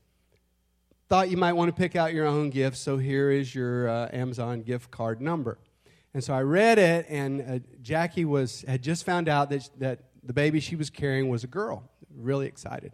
Thought 1.08 1.30
you 1.30 1.38
might 1.38 1.54
want 1.54 1.74
to 1.74 1.80
pick 1.80 1.96
out 1.96 2.14
your 2.14 2.26
own 2.26 2.50
gift, 2.50 2.78
so 2.78 2.98
here 2.98 3.32
is 3.32 3.54
your 3.54 3.90
uh, 3.90 4.10
Amazon 4.14 4.62
gift 4.62 4.92
card 4.92 5.22
number. 5.22 5.58
And 6.14 6.24
so 6.24 6.34
I 6.34 6.42
read 6.42 6.80
it, 6.80 7.06
and 7.10 7.42
uh, 7.42 7.60
Jackie 7.82 8.24
was 8.24 8.64
had 8.68 8.82
just 8.82 9.06
found 9.06 9.28
out 9.28 9.50
that 9.50 9.70
that 9.80 10.00
the 10.24 10.34
baby 10.34 10.62
she 10.62 10.78
was 10.78 10.90
carrying 10.90 11.28
was 11.28 11.44
a 11.44 11.48
girl. 11.48 11.90
Really 12.16 12.48
excited, 12.48 12.94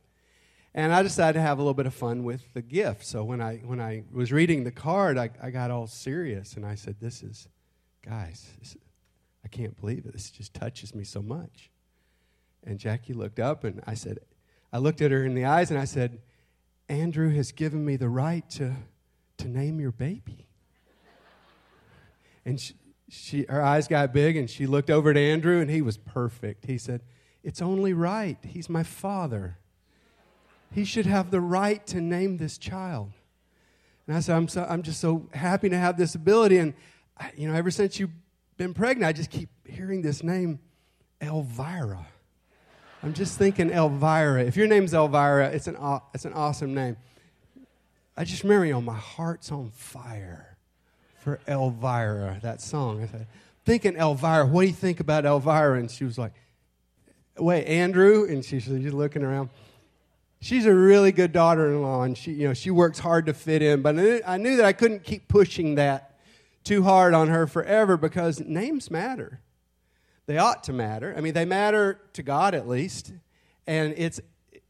and 0.78 0.94
I 0.94 1.02
decided 1.02 1.40
to 1.40 1.42
have 1.42 1.58
a 1.58 1.62
little 1.62 1.74
bit 1.74 1.88
of 1.88 1.94
fun 1.96 2.24
with 2.24 2.54
the 2.54 2.62
gift. 2.62 3.04
So 3.04 3.24
when 3.24 3.42
I 3.42 3.58
when 3.66 3.82
I 3.82 4.04
was 4.12 4.32
reading 4.32 4.64
the 4.64 4.72
card, 4.72 5.18
I, 5.18 5.32
I 5.42 5.50
got 5.50 5.72
all 5.72 5.88
serious, 5.88 6.54
and 6.54 6.64
I 6.64 6.76
said, 6.76 6.98
"This 7.02 7.24
is, 7.24 7.48
guys, 8.06 8.48
this, 8.60 8.78
I 9.44 9.48
can't 9.48 9.76
believe 9.82 10.06
it. 10.06 10.14
This 10.14 10.30
just 10.30 10.54
touches 10.54 10.94
me 10.94 11.04
so 11.04 11.24
much." 11.24 11.72
And 12.64 12.78
Jackie 12.78 13.14
looked 13.14 13.40
up, 13.40 13.64
and 13.64 13.82
I 13.88 13.96
said, 13.96 14.20
I 14.72 14.78
looked 14.78 15.02
at 15.02 15.10
her 15.10 15.26
in 15.26 15.34
the 15.34 15.46
eyes, 15.46 15.72
and 15.72 15.80
I 15.80 15.86
said, 15.86 16.22
"Andrew 16.88 17.34
has 17.34 17.52
given 17.52 17.84
me 17.84 17.96
the 17.96 18.10
right 18.10 18.48
to 18.52 18.76
to 19.38 19.48
name 19.48 19.82
your 19.82 19.92
baby." 19.92 20.48
And 22.46 22.62
she, 22.62 22.76
she, 23.10 23.46
her 23.50 23.62
eyes 23.62 23.90
got 23.90 24.14
big 24.14 24.38
and 24.38 24.50
she 24.50 24.68
looked 24.68 24.90
over 24.90 25.10
at 25.10 25.18
Andrew 25.18 25.60
and 25.60 25.70
he 25.70 25.82
was 25.82 25.98
perfect. 25.98 26.66
He 26.66 26.78
said, 26.78 27.02
It's 27.44 27.62
only 27.62 27.92
right. 27.92 28.38
He's 28.42 28.70
my 28.70 28.84
father. 28.84 29.58
He 30.72 30.86
should 30.86 31.06
have 31.06 31.32
the 31.32 31.42
right 31.42 31.86
to 31.88 32.02
name 32.02 32.38
this 32.38 32.58
child. 32.58 33.12
And 34.06 34.16
I 34.16 34.20
said, 34.20 34.36
I'm, 34.36 34.48
so, 34.48 34.66
I'm 34.70 34.84
just 34.84 35.00
so 35.00 35.28
happy 35.34 35.70
to 35.70 35.78
have 35.78 35.98
this 35.98 36.16
ability. 36.16 36.58
And, 36.58 36.74
I, 37.18 37.32
you 37.36 37.48
know, 37.48 37.56
ever 37.56 37.72
since 37.72 38.00
you've 38.00 38.12
been 38.58 38.74
pregnant, 38.74 39.08
I 39.08 39.14
just 39.14 39.30
keep 39.30 39.50
hearing 39.68 40.02
this 40.02 40.24
name, 40.24 40.60
Elvira. 41.22 42.06
I'm 43.04 43.14
just 43.14 43.38
thinking 43.38 43.70
Elvira. 43.70 44.44
If 44.44 44.58
your 44.58 44.68
name's 44.68 44.94
Elvira, 44.94 45.50
it's 45.50 45.68
an, 45.68 45.78
it's 46.14 46.26
an 46.26 46.34
awesome 46.34 46.74
name. 46.74 46.98
I 48.16 48.24
just 48.24 48.44
remember, 48.44 48.66
you 48.66 48.74
know, 48.74 48.82
my 48.82 48.96
heart's 48.96 49.52
on 49.52 49.72
fire 49.72 50.58
for 51.20 51.40
Elvira, 51.48 52.40
that 52.42 52.62
song. 52.62 53.04
I 53.04 53.08
said, 53.08 53.28
thinking 53.66 53.96
Elvira, 53.96 54.46
what 54.46 54.62
do 54.62 54.68
you 54.68 54.74
think 54.74 55.00
about 55.00 55.26
Elvira? 55.26 55.78
And 55.78 55.92
she 55.92 56.06
was 56.06 56.18
like, 56.18 56.34
wait, 57.38 57.66
Andrew? 57.66 58.26
And 58.28 58.44
she 58.44 58.60
she's 58.60 58.82
just 58.82 58.96
looking 58.96 59.24
around. 59.24 59.50
She's 60.40 60.66
a 60.66 60.74
really 60.74 61.12
good 61.12 61.32
daughter-in-law, 61.32 62.04
and 62.04 62.18
she, 62.18 62.32
you 62.32 62.48
know, 62.48 62.54
she 62.54 62.70
works 62.70 63.00
hard 63.00 63.26
to 63.26 63.34
fit 63.34 63.62
in. 63.62 63.82
But 63.82 63.98
I 64.26 64.38
knew, 64.38 64.58
that 64.58 64.66
I 64.66 64.74
couldn't 64.74 65.04
keep 65.04 65.28
pushing 65.28 65.76
that 65.76 66.20
too 66.64 66.84
hard 66.84 67.14
on 67.14 67.30
her 67.30 67.48
forever 67.48 67.98
because 67.98 68.40
names 68.40 68.92
matter. 68.92 69.40
They 70.28 70.38
ought 70.38 70.64
to 70.66 70.74
matter. 70.74 71.14
I 71.18 71.22
mean, 71.22 71.34
they 71.34 71.46
matter 71.46 72.02
to 72.14 72.24
God 72.24 72.54
at 72.54 72.68
least. 72.68 73.14
And 73.66 73.94
it's 73.98 74.20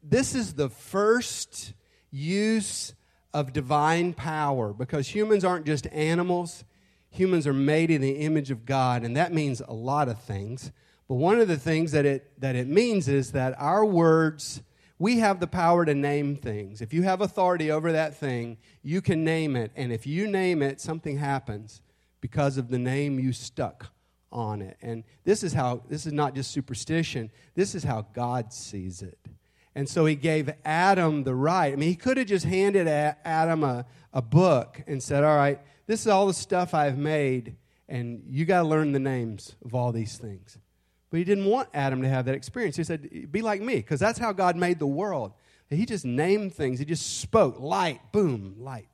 this 0.03 0.35
is 0.35 0.53
the 0.53 0.69
first 0.69 1.73
use 2.11 2.93
of 3.33 3.53
divine 3.53 4.13
power 4.13 4.73
because 4.73 5.07
humans 5.07 5.43
aren't 5.43 5.65
just 5.65 5.87
animals. 5.87 6.63
Humans 7.09 7.47
are 7.47 7.53
made 7.53 7.91
in 7.91 8.01
the 8.01 8.17
image 8.19 8.51
of 8.51 8.65
God, 8.65 9.03
and 9.03 9.17
that 9.17 9.33
means 9.33 9.61
a 9.67 9.73
lot 9.73 10.07
of 10.07 10.21
things. 10.21 10.71
But 11.07 11.15
one 11.15 11.39
of 11.39 11.47
the 11.47 11.57
things 11.57 11.91
that 11.93 12.05
it, 12.05 12.31
that 12.39 12.55
it 12.55 12.67
means 12.67 13.07
is 13.07 13.31
that 13.31 13.55
our 13.57 13.85
words, 13.85 14.61
we 14.99 15.19
have 15.19 15.39
the 15.39 15.47
power 15.47 15.85
to 15.85 15.93
name 15.93 16.35
things. 16.35 16.81
If 16.81 16.93
you 16.93 17.03
have 17.03 17.21
authority 17.21 17.71
over 17.71 17.91
that 17.91 18.15
thing, 18.15 18.57
you 18.81 19.01
can 19.01 19.23
name 19.23 19.55
it. 19.55 19.71
And 19.75 19.91
if 19.91 20.07
you 20.07 20.27
name 20.27 20.61
it, 20.61 20.81
something 20.81 21.17
happens 21.17 21.81
because 22.19 22.57
of 22.57 22.69
the 22.69 22.79
name 22.79 23.19
you 23.19 23.31
stuck 23.31 23.87
on 24.31 24.61
it. 24.61 24.77
And 24.81 25.03
this 25.23 25.43
is 25.43 25.53
how, 25.53 25.83
this 25.87 26.05
is 26.05 26.13
not 26.13 26.33
just 26.35 26.51
superstition, 26.51 27.31
this 27.55 27.75
is 27.75 27.83
how 27.83 28.07
God 28.13 28.51
sees 28.51 29.01
it. 29.01 29.19
And 29.75 29.87
so 29.87 30.05
he 30.05 30.15
gave 30.15 30.49
Adam 30.65 31.23
the 31.23 31.35
right. 31.35 31.71
I 31.71 31.75
mean, 31.75 31.89
he 31.89 31.95
could 31.95 32.17
have 32.17 32.25
just 32.25 32.45
handed 32.45 32.87
Adam 32.87 33.63
a, 33.63 33.85
a 34.11 34.23
book 34.23 34.81
and 34.87 35.01
said, 35.01 35.23
All 35.23 35.35
right, 35.35 35.59
this 35.85 36.01
is 36.01 36.07
all 36.07 36.25
the 36.25 36.33
stuff 36.33 36.73
I've 36.73 36.97
made, 36.97 37.55
and 37.87 38.23
you 38.27 38.45
got 38.45 38.63
to 38.63 38.67
learn 38.67 38.91
the 38.91 38.99
names 38.99 39.55
of 39.63 39.75
all 39.75 39.91
these 39.91 40.17
things. 40.17 40.57
But 41.09 41.17
he 41.17 41.23
didn't 41.23 41.45
want 41.45 41.69
Adam 41.73 42.01
to 42.01 42.09
have 42.09 42.25
that 42.25 42.35
experience. 42.35 42.75
He 42.75 42.83
said, 42.83 43.31
Be 43.31 43.41
like 43.41 43.61
me, 43.61 43.75
because 43.75 43.99
that's 43.99 44.19
how 44.19 44.33
God 44.33 44.55
made 44.55 44.79
the 44.79 44.87
world. 44.87 45.33
He 45.69 45.85
just 45.85 46.05
named 46.05 46.53
things, 46.53 46.79
he 46.79 46.85
just 46.85 47.19
spoke 47.19 47.59
light, 47.59 47.99
boom, 48.11 48.55
light. 48.59 48.87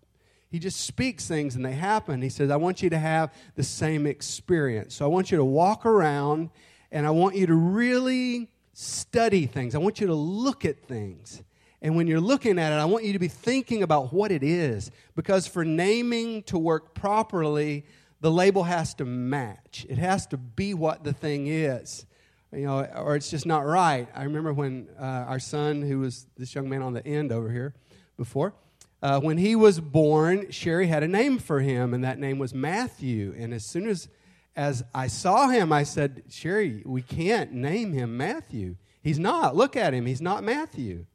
He 0.49 0.59
just 0.59 0.81
speaks 0.81 1.27
things 1.27 1.55
and 1.55 1.65
they 1.65 1.71
happen. 1.71 2.21
He 2.21 2.29
says, 2.29 2.51
I 2.51 2.57
want 2.57 2.83
you 2.83 2.89
to 2.91 2.99
have 2.99 3.33
the 3.55 3.63
same 3.63 4.05
experience. 4.05 4.93
So 4.93 5.03
I 5.03 5.07
want 5.07 5.31
you 5.31 5.37
to 5.37 5.43
walk 5.43 5.83
around 5.83 6.51
and 6.91 7.07
I 7.07 7.09
want 7.09 7.35
you 7.35 7.47
to 7.47 7.55
really 7.55 8.51
study 8.73 9.47
things. 9.47 9.73
I 9.73 9.79
want 9.79 9.99
you 9.99 10.05
to 10.05 10.13
look 10.13 10.63
at 10.63 10.83
things. 10.83 11.41
And 11.81 11.95
when 11.95 12.05
you're 12.05 12.21
looking 12.21 12.59
at 12.59 12.71
it, 12.71 12.75
I 12.75 12.85
want 12.85 13.03
you 13.03 13.13
to 13.13 13.19
be 13.19 13.27
thinking 13.27 13.81
about 13.81 14.13
what 14.13 14.31
it 14.31 14.43
is. 14.43 14.91
Because 15.15 15.47
for 15.47 15.65
naming 15.65 16.43
to 16.43 16.59
work 16.59 16.93
properly, 16.93 17.85
the 18.23 18.31
label 18.31 18.63
has 18.63 18.93
to 18.93 19.03
match. 19.03 19.85
It 19.89 19.97
has 19.97 20.25
to 20.27 20.37
be 20.37 20.73
what 20.73 21.03
the 21.03 21.11
thing 21.11 21.47
is. 21.47 22.05
You 22.53 22.65
know, 22.65 22.85
or 22.95 23.17
it's 23.17 23.29
just 23.29 23.45
not 23.45 23.65
right. 23.65 24.07
I 24.15 24.23
remember 24.23 24.53
when 24.53 24.87
uh, 24.97 25.03
our 25.03 25.39
son, 25.39 25.81
who 25.81 25.99
was 25.99 26.25
this 26.37 26.55
young 26.55 26.69
man 26.69 26.81
on 26.81 26.93
the 26.93 27.05
end 27.05 27.33
over 27.33 27.51
here 27.51 27.75
before, 28.15 28.53
uh, 29.01 29.19
when 29.19 29.37
he 29.37 29.57
was 29.57 29.81
born, 29.81 30.49
Sherry 30.51 30.87
had 30.87 31.03
a 31.03 31.07
name 31.07 31.37
for 31.37 31.59
him, 31.59 31.93
and 31.93 32.01
that 32.05 32.17
name 32.17 32.39
was 32.39 32.53
Matthew. 32.53 33.35
And 33.37 33.53
as 33.53 33.65
soon 33.65 33.89
as 33.89 34.07
as 34.55 34.85
I 34.95 35.07
saw 35.07 35.49
him, 35.49 35.73
I 35.73 35.83
said, 35.83 36.23
Sherry, 36.29 36.81
we 36.85 37.01
can't 37.01 37.51
name 37.51 37.91
him 37.91 38.15
Matthew. 38.15 38.77
He's 39.01 39.19
not. 39.19 39.53
Look 39.53 39.75
at 39.75 39.93
him. 39.93 40.05
He's 40.05 40.21
not 40.21 40.45
Matthew. 40.45 41.07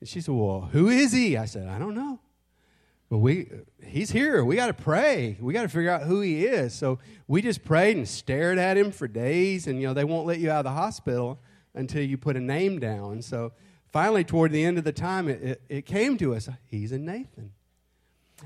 And 0.00 0.08
she 0.08 0.20
said, 0.20 0.34
Well, 0.34 0.68
who 0.70 0.88
is 0.88 1.12
he? 1.12 1.38
I 1.38 1.46
said, 1.46 1.66
I 1.66 1.78
don't 1.78 1.94
know. 1.94 2.20
But 3.12 3.18
we, 3.18 3.50
he's 3.84 4.10
here. 4.10 4.42
We 4.42 4.56
got 4.56 4.68
to 4.68 4.72
pray. 4.72 5.36
We 5.38 5.52
got 5.52 5.64
to 5.64 5.68
figure 5.68 5.90
out 5.90 6.04
who 6.04 6.22
he 6.22 6.46
is. 6.46 6.72
So 6.72 6.98
we 7.28 7.42
just 7.42 7.62
prayed 7.62 7.94
and 7.98 8.08
stared 8.08 8.56
at 8.56 8.78
him 8.78 8.90
for 8.90 9.06
days. 9.06 9.66
And, 9.66 9.78
you 9.78 9.86
know, 9.86 9.92
they 9.92 10.04
won't 10.04 10.26
let 10.26 10.38
you 10.38 10.50
out 10.50 10.60
of 10.60 10.64
the 10.64 10.70
hospital 10.70 11.38
until 11.74 12.02
you 12.02 12.16
put 12.16 12.38
a 12.38 12.40
name 12.40 12.78
down. 12.78 13.20
So 13.20 13.52
finally, 13.92 14.24
toward 14.24 14.50
the 14.50 14.64
end 14.64 14.78
of 14.78 14.84
the 14.84 14.92
time, 14.92 15.28
it, 15.28 15.42
it, 15.42 15.62
it 15.68 15.82
came 15.84 16.16
to 16.16 16.34
us 16.34 16.48
he's 16.64 16.90
a 16.90 16.98
Nathan. 16.98 17.52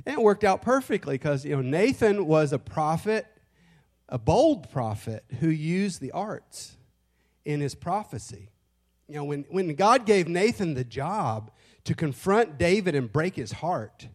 And 0.05 0.19
it 0.19 0.21
worked 0.21 0.43
out 0.43 0.63
perfectly 0.63 1.15
because, 1.15 1.45
you 1.45 1.55
know, 1.55 1.63
Nathan 1.63 2.27
was 2.27 2.53
a 2.53 2.59
prophet 2.59 3.25
a 4.09 4.19
bold 4.19 4.69
prophet 4.71 5.25
who 5.39 5.49
used 5.49 6.01
the 6.01 6.11
arts 6.11 6.77
in 7.45 7.61
his 7.61 7.77
prophecy. 7.77 8.51
You 9.07 9.15
know, 9.15 9.25
when, 9.25 9.45
when 9.49 9.73
God 9.77 10.07
gave 10.07 10.27
Nathan 10.27 10.75
the 10.75 10.83
job 10.83 11.53
to 11.85 11.95
confront 11.95 12.59
David 12.59 12.97
and 12.97 13.13
break 13.13 13.37
his 13.37 13.53
heart, 13.53 14.09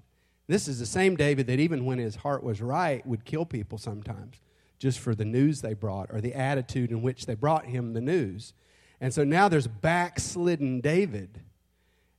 This 0.52 0.68
is 0.68 0.80
the 0.80 0.86
same 0.86 1.16
David 1.16 1.48
that, 1.48 1.62
even 1.62 1.86
when 1.86 1.98
his 1.98 2.18
heart 2.18 2.44
was 2.44 2.62
right, 2.62 3.08
would 3.08 3.24
kill 3.24 3.46
people 3.46 3.78
sometimes 3.78 4.42
just 4.80 5.00
for 5.00 5.16
the 5.16 5.24
news 5.24 5.62
they 5.62 5.74
brought 5.74 6.10
or 6.12 6.20
the 6.20 6.34
attitude 6.34 6.92
in 6.92 7.02
which 7.02 7.26
they 7.26 7.36
brought 7.36 7.68
him 7.68 7.94
the 7.94 8.02
news. 8.02 8.52
And 9.00 9.14
so 9.14 9.24
now 9.24 9.48
there's 9.48 9.68
backslidden 9.68 10.82
David. 10.82 11.40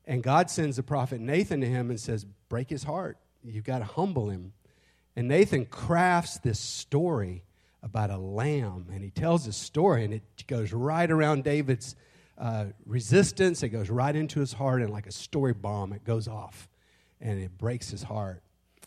And 0.06 0.22
God 0.22 0.48
sends 0.48 0.76
the 0.76 0.82
prophet 0.82 1.20
Nathan 1.20 1.60
to 1.60 1.66
him 1.66 1.90
and 1.90 2.00
says, 2.00 2.24
Break 2.48 2.70
his 2.70 2.84
heart. 2.84 3.18
You've 3.44 3.64
got 3.64 3.80
to 3.80 3.84
humble 3.84 4.30
him. 4.30 4.54
And 5.14 5.28
Nathan 5.28 5.66
crafts 5.66 6.38
this 6.38 6.58
story 6.58 7.42
about 7.82 8.08
a 8.08 8.16
lamb. 8.16 8.86
And 8.90 9.04
he 9.04 9.10
tells 9.10 9.46
a 9.46 9.52
story, 9.52 10.06
and 10.06 10.14
it 10.14 10.46
goes 10.46 10.72
right 10.72 11.10
around 11.10 11.44
David's 11.44 11.96
uh, 12.38 12.68
resistance. 12.86 13.62
It 13.62 13.68
goes 13.68 13.90
right 13.90 14.16
into 14.16 14.40
his 14.40 14.54
heart, 14.54 14.80
and 14.80 14.90
like 14.90 15.06
a 15.06 15.12
story 15.12 15.52
bomb, 15.52 15.92
it 15.92 16.04
goes 16.04 16.28
off 16.28 16.70
and 17.22 17.40
it 17.40 17.56
breaks 17.56 17.90
his 17.90 18.02
heart. 18.02 18.42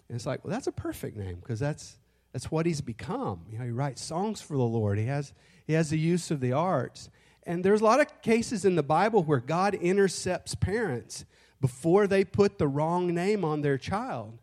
And 0.08 0.16
it's 0.16 0.26
like, 0.26 0.44
well, 0.44 0.52
that's 0.52 0.68
a 0.68 0.72
perfect 0.72 1.18
name 1.18 1.38
because 1.42 1.60
that's, 1.60 1.98
that's 2.34 2.52
what 2.52 2.66
he's 2.66 2.82
become. 2.82 3.42
You 3.50 3.58
know, 3.58 3.66
he 3.66 3.72
writes 3.72 4.04
songs 4.04 4.42
for 4.42 4.56
the 4.56 4.64
Lord, 4.64 5.00
he 5.00 5.06
has, 5.06 5.34
he 5.66 5.74
has 5.74 5.90
the 5.90 5.98
use 5.98 6.30
of 6.30 6.42
the 6.42 6.52
arts. 6.52 7.10
And 7.48 7.64
there's 7.64 7.82
a 7.82 7.86
lot 7.86 8.00
of 8.00 8.22
cases 8.22 8.66
in 8.66 8.76
the 8.76 8.84
Bible 8.84 9.24
where 9.24 9.40
God 9.40 9.74
intercepts 9.76 10.54
parents 10.56 11.26
before 11.62 12.08
they 12.08 12.24
put 12.24 12.58
the 12.58 12.68
wrong 12.68 13.14
name 13.14 13.46
on 13.46 13.62
their 13.62 13.78
child. 13.78 14.38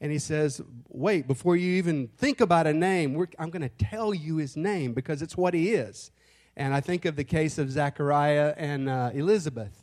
And 0.00 0.10
he 0.10 0.18
says, 0.18 0.60
Wait, 0.88 1.28
before 1.28 1.56
you 1.56 1.76
even 1.76 2.08
think 2.08 2.40
about 2.40 2.66
a 2.66 2.72
name, 2.72 3.26
I'm 3.38 3.50
going 3.50 3.62
to 3.62 3.68
tell 3.68 4.14
you 4.14 4.36
his 4.36 4.56
name 4.56 4.92
because 4.94 5.22
it's 5.22 5.36
what 5.36 5.54
he 5.54 5.72
is. 5.72 6.10
And 6.56 6.74
I 6.74 6.80
think 6.80 7.04
of 7.04 7.16
the 7.16 7.24
case 7.24 7.58
of 7.58 7.70
Zechariah 7.70 8.54
and 8.56 8.88
uh, 8.88 9.10
Elizabeth. 9.14 9.79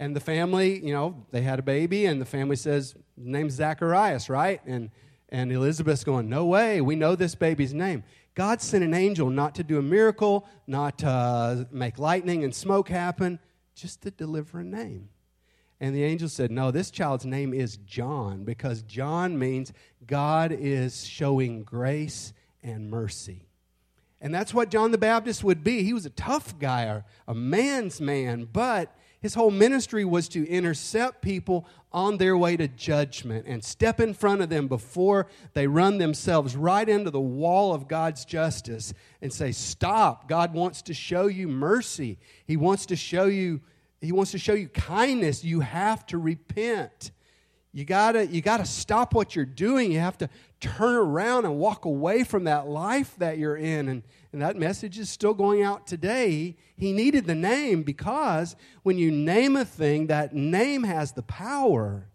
And 0.00 0.16
the 0.16 0.20
family, 0.20 0.84
you 0.84 0.94
know, 0.94 1.26
they 1.30 1.42
had 1.42 1.58
a 1.58 1.62
baby, 1.62 2.06
and 2.06 2.22
the 2.22 2.26
family 2.26 2.56
says, 2.56 2.94
name's 3.18 3.52
Zacharias, 3.52 4.30
right? 4.30 4.62
And, 4.64 4.90
and 5.28 5.52
Elizabeth's 5.52 6.04
going, 6.04 6.26
No 6.26 6.46
way, 6.46 6.80
we 6.80 6.96
know 6.96 7.14
this 7.14 7.34
baby's 7.34 7.74
name. 7.74 8.02
God 8.34 8.62
sent 8.62 8.82
an 8.82 8.94
angel 8.94 9.28
not 9.28 9.54
to 9.56 9.62
do 9.62 9.78
a 9.78 9.82
miracle, 9.82 10.48
not 10.66 10.98
to 11.00 11.08
uh, 11.08 11.64
make 11.70 11.98
lightning 11.98 12.44
and 12.44 12.54
smoke 12.54 12.88
happen, 12.88 13.38
just 13.74 14.00
to 14.00 14.10
deliver 14.10 14.60
a 14.60 14.64
name. 14.64 15.10
And 15.80 15.94
the 15.94 16.02
angel 16.02 16.30
said, 16.30 16.50
No, 16.50 16.70
this 16.70 16.90
child's 16.90 17.26
name 17.26 17.52
is 17.52 17.76
John 17.76 18.44
because 18.44 18.80
John 18.80 19.38
means 19.38 19.70
God 20.06 20.50
is 20.50 21.06
showing 21.06 21.62
grace 21.62 22.32
and 22.62 22.90
mercy. 22.90 23.50
And 24.18 24.34
that's 24.34 24.54
what 24.54 24.70
John 24.70 24.92
the 24.92 24.98
Baptist 24.98 25.44
would 25.44 25.62
be. 25.62 25.82
He 25.82 25.92
was 25.92 26.06
a 26.06 26.10
tough 26.10 26.58
guy, 26.58 27.02
a 27.28 27.34
man's 27.34 28.00
man, 28.00 28.48
but 28.50 28.94
his 29.20 29.34
whole 29.34 29.50
ministry 29.50 30.04
was 30.04 30.28
to 30.30 30.48
intercept 30.48 31.20
people 31.20 31.66
on 31.92 32.16
their 32.16 32.36
way 32.36 32.56
to 32.56 32.68
judgment 32.68 33.44
and 33.46 33.62
step 33.62 34.00
in 34.00 34.14
front 34.14 34.40
of 34.40 34.48
them 34.48 34.66
before 34.66 35.26
they 35.52 35.66
run 35.66 35.98
themselves 35.98 36.56
right 36.56 36.88
into 36.88 37.10
the 37.10 37.20
wall 37.20 37.74
of 37.74 37.86
God's 37.86 38.24
justice 38.24 38.94
and 39.20 39.32
say, 39.32 39.52
Stop. 39.52 40.28
God 40.28 40.54
wants 40.54 40.82
to 40.82 40.94
show 40.94 41.26
you 41.26 41.48
mercy. 41.48 42.18
He 42.46 42.56
wants 42.56 42.86
to 42.86 42.96
show 42.96 43.24
you, 43.24 43.60
He 44.00 44.12
wants 44.12 44.30
to 44.30 44.38
show 44.38 44.54
you 44.54 44.68
kindness. 44.68 45.44
You 45.44 45.60
have 45.60 46.06
to 46.06 46.18
repent. 46.18 47.10
You 47.72 47.84
gotta, 47.84 48.26
you 48.26 48.40
gotta 48.40 48.64
stop 48.64 49.14
what 49.14 49.36
you're 49.36 49.44
doing. 49.44 49.92
You 49.92 50.00
have 50.00 50.18
to 50.18 50.28
turn 50.60 50.96
around 50.96 51.44
and 51.44 51.56
walk 51.58 51.84
away 51.84 52.24
from 52.24 52.44
that 52.44 52.66
life 52.66 53.14
that 53.18 53.38
you're 53.38 53.56
in. 53.56 53.88
And, 53.88 54.02
and 54.32 54.42
that 54.42 54.56
message 54.56 54.98
is 54.98 55.08
still 55.08 55.34
going 55.34 55.62
out 55.62 55.86
today. 55.86 56.56
He 56.76 56.92
needed 56.92 57.26
the 57.26 57.34
name 57.36 57.84
because 57.84 58.56
when 58.82 58.98
you 58.98 59.12
name 59.12 59.56
a 59.56 59.64
thing, 59.64 60.08
that 60.08 60.34
name 60.34 60.82
has 60.82 61.12
the 61.12 61.22
power 61.22 62.08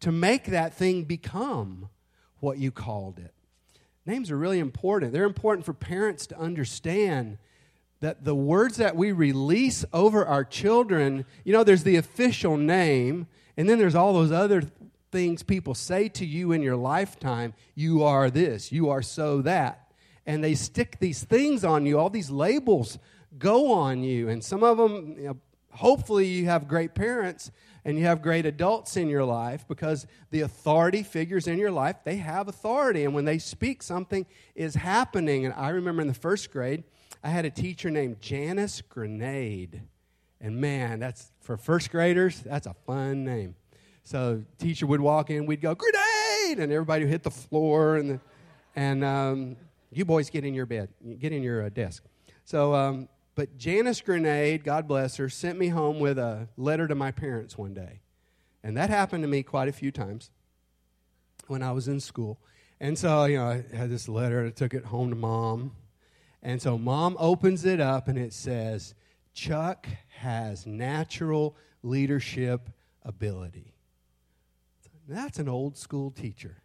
to 0.00 0.10
make 0.10 0.46
that 0.46 0.74
thing 0.74 1.04
become 1.04 1.90
what 2.40 2.58
you 2.58 2.70
called 2.70 3.18
it. 3.18 3.34
Names 4.06 4.30
are 4.30 4.36
really 4.36 4.58
important. 4.58 5.12
They're 5.12 5.24
important 5.24 5.64
for 5.66 5.72
parents 5.72 6.26
to 6.28 6.38
understand 6.38 7.38
that 8.00 8.24
the 8.24 8.34
words 8.34 8.76
that 8.76 8.96
we 8.96 9.12
release 9.12 9.84
over 9.92 10.26
our 10.26 10.44
children, 10.44 11.24
you 11.42 11.52
know, 11.52 11.64
there's 11.64 11.84
the 11.84 11.96
official 11.96 12.58
name, 12.58 13.26
and 13.56 13.66
then 13.66 13.78
there's 13.78 13.94
all 13.94 14.12
those 14.12 14.30
other 14.30 14.62
things 15.14 15.42
people 15.42 15.74
say 15.74 16.08
to 16.10 16.26
you 16.26 16.52
in 16.52 16.60
your 16.60 16.76
lifetime. 16.76 17.54
You 17.74 18.02
are 18.02 18.28
this, 18.28 18.72
you 18.72 18.90
are 18.90 19.00
so 19.00 19.40
that 19.42 19.84
and 20.26 20.42
they 20.42 20.54
stick 20.54 20.98
these 21.00 21.22
things 21.22 21.64
on 21.64 21.86
you, 21.86 21.98
all 21.98 22.10
these 22.10 22.30
labels 22.30 22.98
go 23.38 23.72
on 23.72 24.02
you. 24.02 24.28
And 24.28 24.42
some 24.42 24.62
of 24.62 24.78
them, 24.78 25.14
you 25.18 25.26
know, 25.28 25.36
hopefully, 25.70 26.26
you 26.26 26.46
have 26.46 26.68
great 26.68 26.94
parents 26.94 27.50
and 27.84 27.98
you 27.98 28.04
have 28.04 28.22
great 28.22 28.46
adults 28.46 28.96
in 28.96 29.08
your 29.08 29.24
life 29.24 29.66
because 29.68 30.06
the 30.30 30.40
authority 30.40 31.02
figures 31.02 31.46
in 31.46 31.58
your 31.58 31.70
life, 31.70 31.96
they 32.04 32.16
have 32.16 32.48
authority. 32.48 33.04
And 33.04 33.14
when 33.14 33.24
they 33.24 33.38
speak, 33.38 33.82
something 33.82 34.24
is 34.54 34.74
happening. 34.74 35.44
And 35.44 35.54
I 35.54 35.70
remember 35.70 36.00
in 36.00 36.08
the 36.08 36.14
first 36.14 36.50
grade, 36.50 36.84
I 37.22 37.28
had 37.28 37.44
a 37.44 37.50
teacher 37.50 37.90
named 37.90 38.20
Janice 38.20 38.80
Grenade. 38.80 39.82
And 40.40 40.60
man, 40.60 41.00
that's 41.00 41.32
for 41.40 41.56
first 41.56 41.90
graders, 41.90 42.40
that's 42.40 42.66
a 42.66 42.74
fun 42.86 43.24
name. 43.24 43.54
So 44.04 44.44
teacher 44.58 44.86
would 44.86 45.00
walk 45.00 45.30
in, 45.30 45.46
we'd 45.46 45.60
go, 45.60 45.74
grenade! 45.74 46.60
And 46.60 46.70
everybody 46.70 47.04
would 47.04 47.10
hit 47.10 47.22
the 47.22 47.30
floor. 47.30 47.96
And, 47.96 48.20
and 48.76 49.02
um, 49.02 49.56
you 49.90 50.04
boys 50.04 50.30
get 50.30 50.44
in 50.44 50.54
your 50.54 50.66
bed, 50.66 50.90
get 51.18 51.32
in 51.32 51.42
your 51.42 51.64
uh, 51.64 51.68
desk. 51.70 52.04
So, 52.44 52.74
um, 52.74 53.08
but 53.34 53.56
Janice 53.58 54.00
Grenade, 54.00 54.62
God 54.62 54.86
bless 54.86 55.16
her, 55.16 55.28
sent 55.28 55.58
me 55.58 55.68
home 55.68 55.98
with 55.98 56.18
a 56.18 56.48
letter 56.56 56.86
to 56.86 56.94
my 56.94 57.10
parents 57.10 57.58
one 57.58 57.74
day. 57.74 58.00
And 58.62 58.76
that 58.76 58.90
happened 58.90 59.24
to 59.24 59.28
me 59.28 59.42
quite 59.42 59.68
a 59.68 59.72
few 59.72 59.90
times 59.90 60.30
when 61.48 61.62
I 61.62 61.72
was 61.72 61.88
in 61.88 62.00
school. 62.00 62.38
And 62.80 62.98
so, 62.98 63.24
you 63.24 63.38
know, 63.38 63.46
I 63.46 63.64
had 63.74 63.90
this 63.90 64.08
letter 64.08 64.40
and 64.40 64.48
I 64.48 64.50
took 64.50 64.74
it 64.74 64.84
home 64.84 65.10
to 65.10 65.16
mom. 65.16 65.72
And 66.42 66.60
so 66.60 66.76
mom 66.78 67.16
opens 67.18 67.64
it 67.64 67.80
up 67.80 68.08
and 68.08 68.18
it 68.18 68.32
says, 68.32 68.94
Chuck 69.32 69.88
has 70.18 70.66
natural 70.66 71.56
leadership 71.82 72.70
ability. 73.02 73.73
That's 75.08 75.38
an 75.38 75.48
old 75.48 75.76
school 75.76 76.10
teacher. 76.10 76.56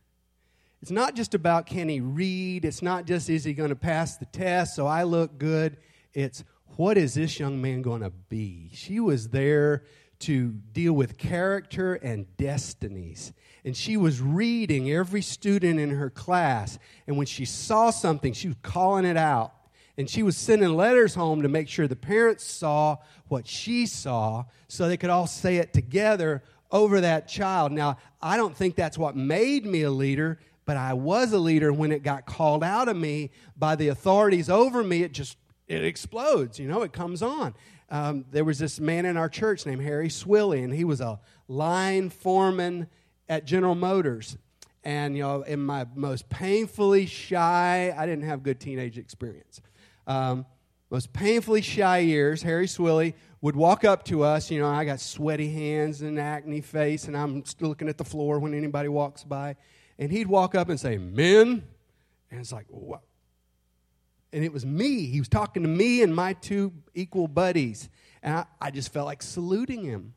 It's 0.81 0.91
not 0.91 1.15
just 1.15 1.33
about 1.33 1.65
can 1.65 1.89
he 1.89 1.99
read, 1.99 2.63
it's 2.63 2.81
not 2.81 3.05
just 3.05 3.29
is 3.29 3.43
he 3.43 3.53
going 3.53 3.69
to 3.69 3.75
pass 3.75 4.17
the 4.17 4.25
test 4.25 4.75
so 4.75 4.87
I 4.87 5.03
look 5.03 5.37
good. 5.37 5.77
It's 6.13 6.43
what 6.77 6.97
is 6.97 7.15
this 7.15 7.39
young 7.39 7.61
man 7.61 7.81
going 7.81 8.01
to 8.01 8.11
be? 8.29 8.69
She 8.73 8.99
was 8.99 9.29
there 9.29 9.83
to 10.19 10.51
deal 10.71 10.93
with 10.93 11.17
character 11.17 11.95
and 11.95 12.25
destinies. 12.37 13.33
And 13.65 13.75
she 13.75 13.97
was 13.97 14.21
reading 14.21 14.89
every 14.89 15.21
student 15.21 15.79
in 15.79 15.89
her 15.91 16.09
class. 16.09 16.79
And 17.07 17.17
when 17.17 17.27
she 17.27 17.45
saw 17.45 17.89
something, 17.89 18.33
she 18.33 18.47
was 18.47 18.57
calling 18.61 19.05
it 19.05 19.17
out. 19.17 19.53
And 19.97 20.09
she 20.09 20.23
was 20.23 20.37
sending 20.37 20.75
letters 20.75 21.13
home 21.13 21.41
to 21.41 21.49
make 21.49 21.67
sure 21.67 21.87
the 21.87 21.95
parents 21.95 22.45
saw 22.45 22.97
what 23.27 23.45
she 23.45 23.85
saw 23.85 24.45
so 24.69 24.87
they 24.87 24.95
could 24.95 25.09
all 25.09 25.27
say 25.27 25.57
it 25.57 25.73
together 25.73 26.41
over 26.71 27.01
that 27.01 27.27
child. 27.27 27.71
Now, 27.71 27.97
I 28.21 28.37
don't 28.37 28.55
think 28.55 28.75
that's 28.75 28.97
what 28.97 29.15
made 29.15 29.65
me 29.65 29.83
a 29.83 29.91
leader 29.91 30.39
but 30.69 30.77
I 30.77 30.93
was 30.93 31.33
a 31.33 31.39
leader 31.39 31.73
when 31.73 31.91
it 31.91 32.03
got 32.03 32.27
called 32.27 32.63
out 32.63 32.89
of 32.89 32.95
me 32.95 33.31
by 33.57 33.75
the 33.75 33.87
authorities 33.87 34.51
over 34.51 34.83
me. 34.83 35.01
It 35.01 35.13
just 35.13 35.35
it 35.67 35.83
explodes, 35.83 36.59
you 36.59 36.67
know, 36.67 36.83
it 36.83 36.93
comes 36.93 37.23
on. 37.23 37.55
Um, 37.89 38.25
there 38.29 38.43
was 38.43 38.59
this 38.59 38.79
man 38.79 39.07
in 39.07 39.17
our 39.17 39.29
church 39.29 39.65
named 39.65 39.81
Harry 39.81 40.09
Swilly, 40.09 40.63
and 40.63 40.71
he 40.71 40.83
was 40.83 41.01
a 41.01 41.19
line 41.47 42.11
foreman 42.11 42.87
at 43.27 43.45
General 43.45 43.73
Motors. 43.73 44.37
And, 44.83 45.17
you 45.17 45.23
know, 45.23 45.41
in 45.41 45.59
my 45.59 45.87
most 45.95 46.29
painfully 46.29 47.07
shy, 47.07 47.91
I 47.97 48.05
didn't 48.05 48.25
have 48.25 48.43
good 48.43 48.59
teenage 48.59 48.99
experience. 48.99 49.61
Um, 50.05 50.45
most 50.91 51.13
painfully 51.13 51.61
shy 51.61 51.97
years, 51.97 52.43
Harry 52.43 52.67
Swilly 52.67 53.15
would 53.41 53.55
walk 53.55 53.83
up 53.83 54.03
to 54.05 54.23
us. 54.23 54.51
You 54.51 54.59
know, 54.59 54.67
I 54.67 54.85
got 54.85 54.99
sweaty 54.99 55.51
hands 55.51 56.01
and 56.01 56.19
acne 56.19 56.61
face, 56.61 57.05
and 57.05 57.15
I'm 57.15 57.45
still 57.45 57.69
looking 57.69 57.89
at 57.89 57.97
the 57.97 58.05
floor 58.05 58.39
when 58.39 58.53
anybody 58.53 58.89
walks 58.89 59.23
by 59.23 59.55
and 59.99 60.11
he'd 60.11 60.27
walk 60.27 60.55
up 60.55 60.69
and 60.69 60.79
say, 60.79 60.97
Men. 60.97 61.61
And 62.31 62.39
it's 62.39 62.51
like, 62.51 62.65
what? 62.69 63.01
And 64.31 64.43
it 64.43 64.53
was 64.53 64.65
me. 64.65 65.07
He 65.07 65.19
was 65.19 65.27
talking 65.27 65.63
to 65.63 65.69
me 65.69 66.01
and 66.01 66.15
my 66.15 66.33
two 66.33 66.71
equal 66.93 67.27
buddies. 67.27 67.89
And 68.23 68.37
I, 68.37 68.45
I 68.61 68.71
just 68.71 68.93
felt 68.93 69.07
like 69.07 69.21
saluting 69.21 69.83
him. 69.83 70.13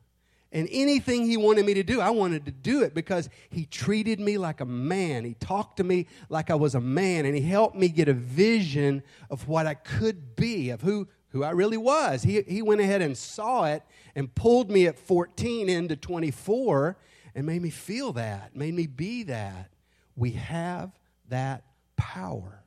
And 0.51 0.69
anything 0.71 1.25
he 1.25 1.35
wanted 1.35 1.65
me 1.65 1.73
to 1.73 1.83
do, 1.83 1.99
I 1.99 2.11
wanted 2.11 2.45
to 2.45 2.51
do 2.51 2.83
it 2.83 2.93
because 2.93 3.27
he 3.49 3.65
treated 3.65 4.19
me 4.19 4.37
like 4.37 4.61
a 4.61 4.65
man. 4.65 5.25
He 5.25 5.33
talked 5.33 5.77
to 5.77 5.83
me 5.83 6.05
like 6.29 6.51
I 6.51 6.55
was 6.55 6.75
a 6.75 6.79
man, 6.79 7.25
and 7.25 7.35
he 7.35 7.41
helped 7.41 7.75
me 7.75 7.89
get 7.89 8.07
a 8.07 8.13
vision 8.13 9.01
of 9.31 9.47
what 9.47 9.65
I 9.65 9.73
could 9.73 10.35
be, 10.35 10.69
of 10.69 10.81
who, 10.81 11.07
who 11.33 11.43
I 11.43 11.49
really 11.49 11.77
was. 11.77 12.23
He, 12.23 12.41
he 12.43 12.61
went 12.61 12.79
ahead 12.79 13.01
and 13.01 13.17
saw 13.17 13.65
it 13.65 13.83
and 14.15 14.33
pulled 14.33 14.71
me 14.71 14.85
at 14.85 14.97
14 14.97 15.67
into 15.67 15.95
24 15.95 16.95
and 17.35 17.45
made 17.45 17.61
me 17.61 17.71
feel 17.71 18.13
that, 18.13 18.55
made 18.55 18.75
me 18.75 18.85
be 18.85 19.23
that. 19.23 19.71
We 20.15 20.31
have 20.31 20.91
that 21.29 21.63
power. 21.97 22.63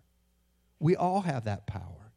We 0.80 0.96
all 0.96 1.20
have 1.20 1.44
that 1.44 1.66
power. 1.66 2.12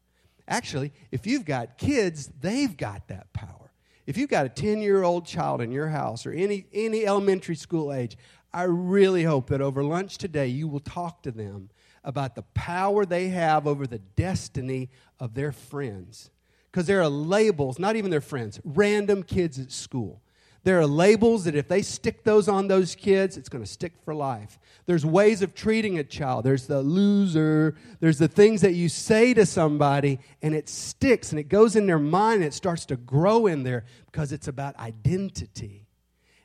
Actually, 0.48 0.92
if 1.12 1.24
you've 1.24 1.44
got 1.44 1.78
kids, 1.78 2.28
they've 2.40 2.76
got 2.76 3.06
that 3.08 3.32
power. 3.32 3.70
if 4.06 4.16
you've 4.16 4.28
got 4.28 4.44
a 4.44 4.48
10 4.48 4.82
year 4.82 5.04
old 5.04 5.24
child 5.24 5.60
in 5.60 5.70
your 5.70 5.86
house 5.88 6.26
or 6.26 6.32
any, 6.32 6.66
any 6.72 7.06
elementary 7.06 7.54
school 7.54 7.92
age, 7.92 8.16
I 8.52 8.64
really 8.64 9.22
hope 9.22 9.50
that 9.50 9.60
over 9.60 9.84
lunch 9.84 10.18
today 10.18 10.48
you 10.48 10.66
will 10.66 10.80
talk 10.80 11.22
to 11.22 11.30
them 11.30 11.70
about 12.02 12.34
the 12.34 12.42
power 12.42 13.06
they 13.06 13.28
have 13.28 13.68
over 13.68 13.86
the 13.86 14.00
destiny 14.00 14.90
of 15.20 15.34
their 15.34 15.52
friends. 15.52 16.30
Because 16.70 16.86
there 16.86 17.02
are 17.02 17.08
labels, 17.08 17.78
not 17.78 17.96
even 17.96 18.10
their 18.10 18.20
friends, 18.20 18.60
random 18.64 19.22
kids 19.22 19.58
at 19.58 19.72
school. 19.72 20.22
There 20.62 20.78
are 20.78 20.86
labels 20.86 21.44
that 21.44 21.54
if 21.54 21.68
they 21.68 21.80
stick 21.80 22.22
those 22.22 22.46
on 22.46 22.68
those 22.68 22.94
kids, 22.94 23.38
it's 23.38 23.48
going 23.48 23.64
to 23.64 23.70
stick 23.70 23.94
for 24.04 24.14
life. 24.14 24.58
There's 24.84 25.06
ways 25.06 25.40
of 25.40 25.54
treating 25.54 25.98
a 25.98 26.04
child. 26.04 26.44
There's 26.44 26.66
the 26.66 26.82
loser. 26.82 27.76
There's 28.00 28.18
the 28.18 28.28
things 28.28 28.60
that 28.60 28.74
you 28.74 28.90
say 28.90 29.32
to 29.34 29.46
somebody 29.46 30.20
and 30.42 30.54
it 30.54 30.68
sticks 30.68 31.30
and 31.30 31.40
it 31.40 31.48
goes 31.48 31.76
in 31.76 31.86
their 31.86 31.98
mind 31.98 32.36
and 32.36 32.44
it 32.44 32.54
starts 32.54 32.84
to 32.86 32.96
grow 32.96 33.46
in 33.46 33.62
there 33.62 33.84
because 34.06 34.32
it's 34.32 34.48
about 34.48 34.76
identity 34.78 35.86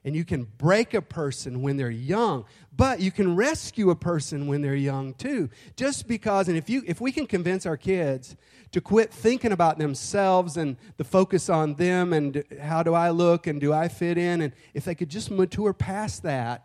and 0.06 0.16
you 0.16 0.24
can 0.24 0.44
break 0.58 0.94
a 0.94 1.02
person 1.02 1.62
when 1.62 1.76
they're 1.76 1.90
young 1.90 2.46
but 2.78 3.00
you 3.00 3.12
can 3.12 3.36
rescue 3.36 3.90
a 3.90 3.96
person 3.96 4.48
when 4.48 4.62
they're 4.62 4.76
young 4.76 5.14
too. 5.14 5.50
Just 5.76 6.08
because 6.08 6.48
and 6.48 6.58
if 6.58 6.70
you 6.70 6.84
if 6.86 7.00
we 7.00 7.12
can 7.12 7.26
convince 7.26 7.66
our 7.66 7.78
kids 7.78 8.36
to 8.72 8.82
quit 8.82 9.14
thinking 9.14 9.52
about 9.52 9.78
themselves 9.78 10.58
and 10.58 10.76
the 10.98 11.04
focus 11.04 11.50
on 11.50 11.76
them 11.76 12.12
and 12.12 12.44
how 12.62 12.84
do 12.84 12.94
i 12.94 13.10
look 13.10 13.48
and 13.48 13.62
do 13.62 13.72
i 13.72 13.88
fit 13.88 14.18
in 14.18 14.42
and 14.42 14.54
if 14.74 14.84
they 14.84 14.96
could 14.96 15.10
just 15.10 15.32
mature 15.32 15.72
past 15.72 16.24
that 16.24 16.65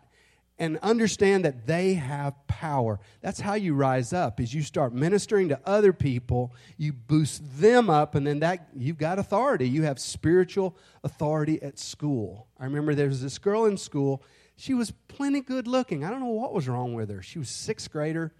and 0.61 0.77
understand 0.83 1.43
that 1.43 1.65
they 1.65 1.95
have 1.95 2.35
power. 2.45 2.99
That's 3.21 3.39
how 3.39 3.55
you 3.55 3.73
rise 3.73 4.13
up. 4.13 4.39
Is 4.39 4.53
you 4.53 4.61
start 4.61 4.93
ministering 4.93 5.49
to 5.49 5.59
other 5.65 5.91
people, 5.91 6.53
you 6.77 6.93
boost 6.93 7.41
them 7.59 7.89
up 7.89 8.13
and 8.13 8.27
then 8.27 8.41
that 8.41 8.67
you've 8.75 8.99
got 8.99 9.17
authority. 9.17 9.67
You 9.67 9.81
have 9.83 9.97
spiritual 9.99 10.77
authority 11.03 11.59
at 11.63 11.79
school. 11.79 12.45
I 12.59 12.65
remember 12.65 12.93
there 12.93 13.07
was 13.07 13.23
this 13.23 13.39
girl 13.39 13.65
in 13.65 13.75
school. 13.75 14.21
She 14.55 14.75
was 14.75 14.91
plenty 15.07 15.41
good 15.41 15.65
looking. 15.65 16.05
I 16.05 16.11
don't 16.11 16.19
know 16.19 16.27
what 16.27 16.53
was 16.53 16.69
wrong 16.69 16.93
with 16.93 17.09
her. 17.09 17.23
She 17.23 17.39
was 17.39 17.47
6th 17.47 17.89
grader. 17.89 18.31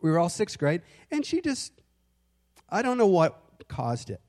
We 0.00 0.12
were 0.12 0.20
all 0.20 0.28
6th 0.28 0.56
grade 0.58 0.82
and 1.10 1.26
she 1.26 1.40
just 1.40 1.72
I 2.68 2.82
don't 2.82 2.98
know 2.98 3.08
what 3.08 3.66
caused 3.66 4.10
it 4.10 4.20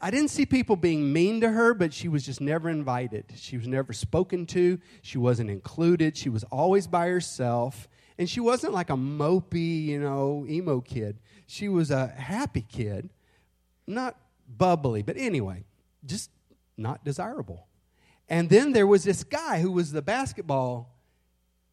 I 0.00 0.10
didn't 0.10 0.28
see 0.28 0.46
people 0.46 0.76
being 0.76 1.12
mean 1.12 1.40
to 1.40 1.50
her, 1.50 1.74
but 1.74 1.92
she 1.92 2.08
was 2.08 2.24
just 2.24 2.40
never 2.40 2.68
invited. 2.68 3.32
She 3.36 3.56
was 3.56 3.66
never 3.66 3.92
spoken 3.92 4.46
to. 4.46 4.78
She 5.02 5.18
wasn't 5.18 5.50
included. 5.50 6.16
She 6.16 6.28
was 6.28 6.44
always 6.44 6.86
by 6.86 7.08
herself. 7.08 7.88
And 8.18 8.30
she 8.30 8.38
wasn't 8.38 8.74
like 8.74 8.90
a 8.90 8.96
mopey, 8.96 9.86
you 9.86 9.98
know, 9.98 10.46
emo 10.48 10.80
kid. 10.80 11.18
She 11.46 11.68
was 11.68 11.90
a 11.90 12.06
happy 12.06 12.64
kid, 12.68 13.10
not 13.86 14.16
bubbly, 14.48 15.02
but 15.02 15.16
anyway, 15.16 15.64
just 16.04 16.30
not 16.76 17.04
desirable. 17.04 17.66
And 18.28 18.48
then 18.48 18.72
there 18.72 18.86
was 18.86 19.02
this 19.02 19.24
guy 19.24 19.60
who 19.60 19.72
was 19.72 19.90
the 19.90 20.02
basketball 20.02 20.94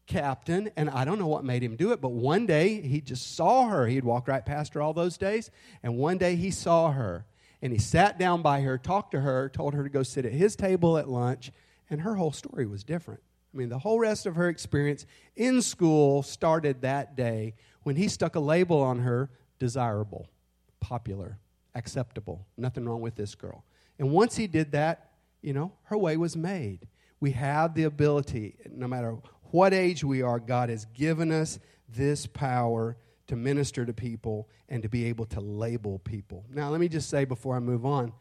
captain, 0.06 0.70
and 0.76 0.90
I 0.90 1.04
don't 1.04 1.20
know 1.20 1.28
what 1.28 1.44
made 1.44 1.62
him 1.62 1.76
do 1.76 1.92
it, 1.92 2.00
but 2.00 2.10
one 2.10 2.46
day 2.46 2.80
he 2.80 3.00
just 3.00 3.36
saw 3.36 3.68
her. 3.68 3.86
He'd 3.86 4.04
walk 4.04 4.26
right 4.26 4.44
past 4.44 4.74
her 4.74 4.82
all 4.82 4.92
those 4.92 5.16
days, 5.16 5.50
and 5.82 5.96
one 5.96 6.18
day 6.18 6.34
he 6.34 6.50
saw 6.50 6.90
her 6.90 7.26
and 7.62 7.72
he 7.72 7.78
sat 7.78 8.18
down 8.18 8.42
by 8.42 8.60
her, 8.62 8.78
talked 8.78 9.12
to 9.12 9.20
her, 9.20 9.48
told 9.48 9.74
her 9.74 9.82
to 9.82 9.90
go 9.90 10.02
sit 10.02 10.24
at 10.24 10.32
his 10.32 10.56
table 10.56 10.96
at 10.96 11.08
lunch, 11.08 11.52
and 11.88 12.00
her 12.00 12.14
whole 12.14 12.32
story 12.32 12.66
was 12.66 12.84
different. 12.84 13.20
I 13.52 13.56
mean, 13.56 13.68
the 13.68 13.78
whole 13.78 13.98
rest 13.98 14.26
of 14.26 14.36
her 14.36 14.48
experience 14.48 15.06
in 15.36 15.60
school 15.60 16.22
started 16.22 16.82
that 16.82 17.16
day 17.16 17.54
when 17.82 17.96
he 17.96 18.08
stuck 18.08 18.36
a 18.36 18.40
label 18.40 18.80
on 18.80 19.00
her 19.00 19.30
desirable, 19.58 20.28
popular, 20.78 21.38
acceptable. 21.74 22.46
Nothing 22.56 22.86
wrong 22.86 23.00
with 23.00 23.16
this 23.16 23.34
girl. 23.34 23.64
And 23.98 24.10
once 24.10 24.36
he 24.36 24.46
did 24.46 24.72
that, 24.72 25.10
you 25.42 25.52
know, 25.52 25.72
her 25.84 25.98
way 25.98 26.16
was 26.16 26.36
made. 26.36 26.86
We 27.18 27.32
have 27.32 27.74
the 27.74 27.84
ability, 27.84 28.56
no 28.70 28.86
matter 28.86 29.16
what 29.50 29.74
age 29.74 30.04
we 30.04 30.22
are, 30.22 30.38
God 30.38 30.68
has 30.68 30.84
given 30.86 31.32
us 31.32 31.58
this 31.88 32.26
power 32.26 32.96
to 33.30 33.36
minister 33.36 33.86
to 33.86 33.92
people 33.92 34.48
and 34.68 34.82
to 34.82 34.88
be 34.88 35.04
able 35.04 35.24
to 35.24 35.40
label 35.40 36.00
people. 36.00 36.44
Now, 36.52 36.68
let 36.68 36.80
me 36.80 36.88
just 36.88 37.08
say 37.08 37.24
before 37.24 37.54
I 37.54 37.60
move 37.60 37.86
on 37.86 38.12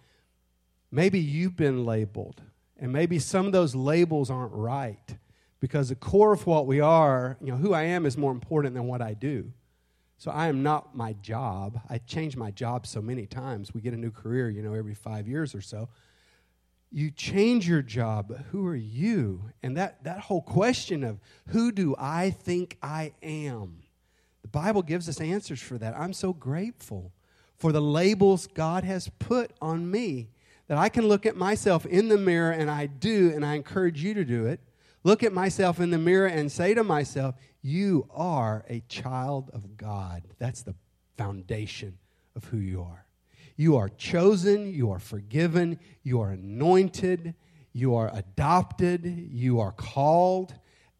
maybe 0.91 1.19
you've 1.19 1.55
been 1.55 1.83
labeled, 1.83 2.41
and 2.77 2.91
maybe 2.91 3.19
some 3.19 3.45
of 3.45 3.51
those 3.51 3.75
labels 3.75 4.29
aren't 4.29 4.53
right 4.53 5.17
because 5.59 5.89
the 5.89 5.95
core 5.95 6.33
of 6.33 6.45
what 6.47 6.65
we 6.65 6.79
are, 6.79 7.37
you 7.41 7.51
know, 7.51 7.57
who 7.57 7.73
I 7.73 7.83
am 7.83 8.05
is 8.05 8.17
more 8.17 8.31
important 8.31 8.73
than 8.75 8.85
what 8.85 9.01
I 9.01 9.13
do. 9.13 9.51
So 10.17 10.31
I 10.31 10.47
am 10.47 10.63
not 10.63 10.95
my 10.95 11.13
job. 11.13 11.79
I 11.89 11.97
change 11.99 12.35
my 12.35 12.51
job 12.51 12.87
so 12.87 13.01
many 13.01 13.25
times. 13.25 13.73
We 13.73 13.81
get 13.81 13.93
a 13.93 13.97
new 13.97 14.11
career, 14.11 14.49
you 14.49 14.61
know, 14.61 14.73
every 14.73 14.95
five 14.95 15.27
years 15.27 15.53
or 15.53 15.61
so. 15.61 15.89
You 16.91 17.11
change 17.11 17.67
your 17.67 17.81
job, 17.81 18.27
but 18.29 18.39
who 18.51 18.65
are 18.65 18.75
you? 18.75 19.43
And 19.61 19.77
that, 19.77 20.03
that 20.03 20.21
whole 20.21 20.41
question 20.41 21.03
of 21.03 21.19
who 21.47 21.71
do 21.71 21.95
I 21.97 22.31
think 22.31 22.77
I 22.81 23.13
am? 23.21 23.83
The 24.41 24.47
Bible 24.47 24.81
gives 24.81 25.09
us 25.09 25.19
answers 25.19 25.61
for 25.61 25.77
that. 25.77 25.97
I'm 25.97 26.13
so 26.13 26.33
grateful 26.33 27.11
for 27.57 27.71
the 27.71 27.81
labels 27.81 28.47
God 28.47 28.83
has 28.83 29.09
put 29.19 29.51
on 29.61 29.89
me 29.89 30.29
that 30.67 30.77
I 30.77 30.89
can 30.89 31.07
look 31.07 31.25
at 31.25 31.35
myself 31.35 31.85
in 31.85 32.09
the 32.09 32.17
mirror, 32.17 32.51
and 32.51 32.69
I 32.69 32.85
do, 32.85 33.31
and 33.33 33.45
I 33.45 33.55
encourage 33.55 34.03
you 34.03 34.13
to 34.13 34.23
do 34.23 34.45
it. 34.45 34.61
Look 35.03 35.23
at 35.23 35.33
myself 35.33 35.79
in 35.79 35.89
the 35.89 35.97
mirror 35.97 36.27
and 36.27 36.51
say 36.51 36.73
to 36.73 36.83
myself, 36.83 37.35
You 37.61 38.07
are 38.11 38.65
a 38.69 38.81
child 38.87 39.49
of 39.53 39.77
God. 39.77 40.23
That's 40.37 40.61
the 40.61 40.75
foundation 41.17 41.97
of 42.35 42.45
who 42.45 42.57
you 42.57 42.81
are. 42.81 43.05
You 43.55 43.75
are 43.75 43.89
chosen, 43.89 44.73
you 44.73 44.91
are 44.91 44.99
forgiven, 44.99 45.79
you 46.03 46.21
are 46.21 46.31
anointed, 46.31 47.33
you 47.73 47.95
are 47.95 48.09
adopted, 48.13 49.05
you 49.31 49.59
are 49.59 49.73
called. 49.73 50.53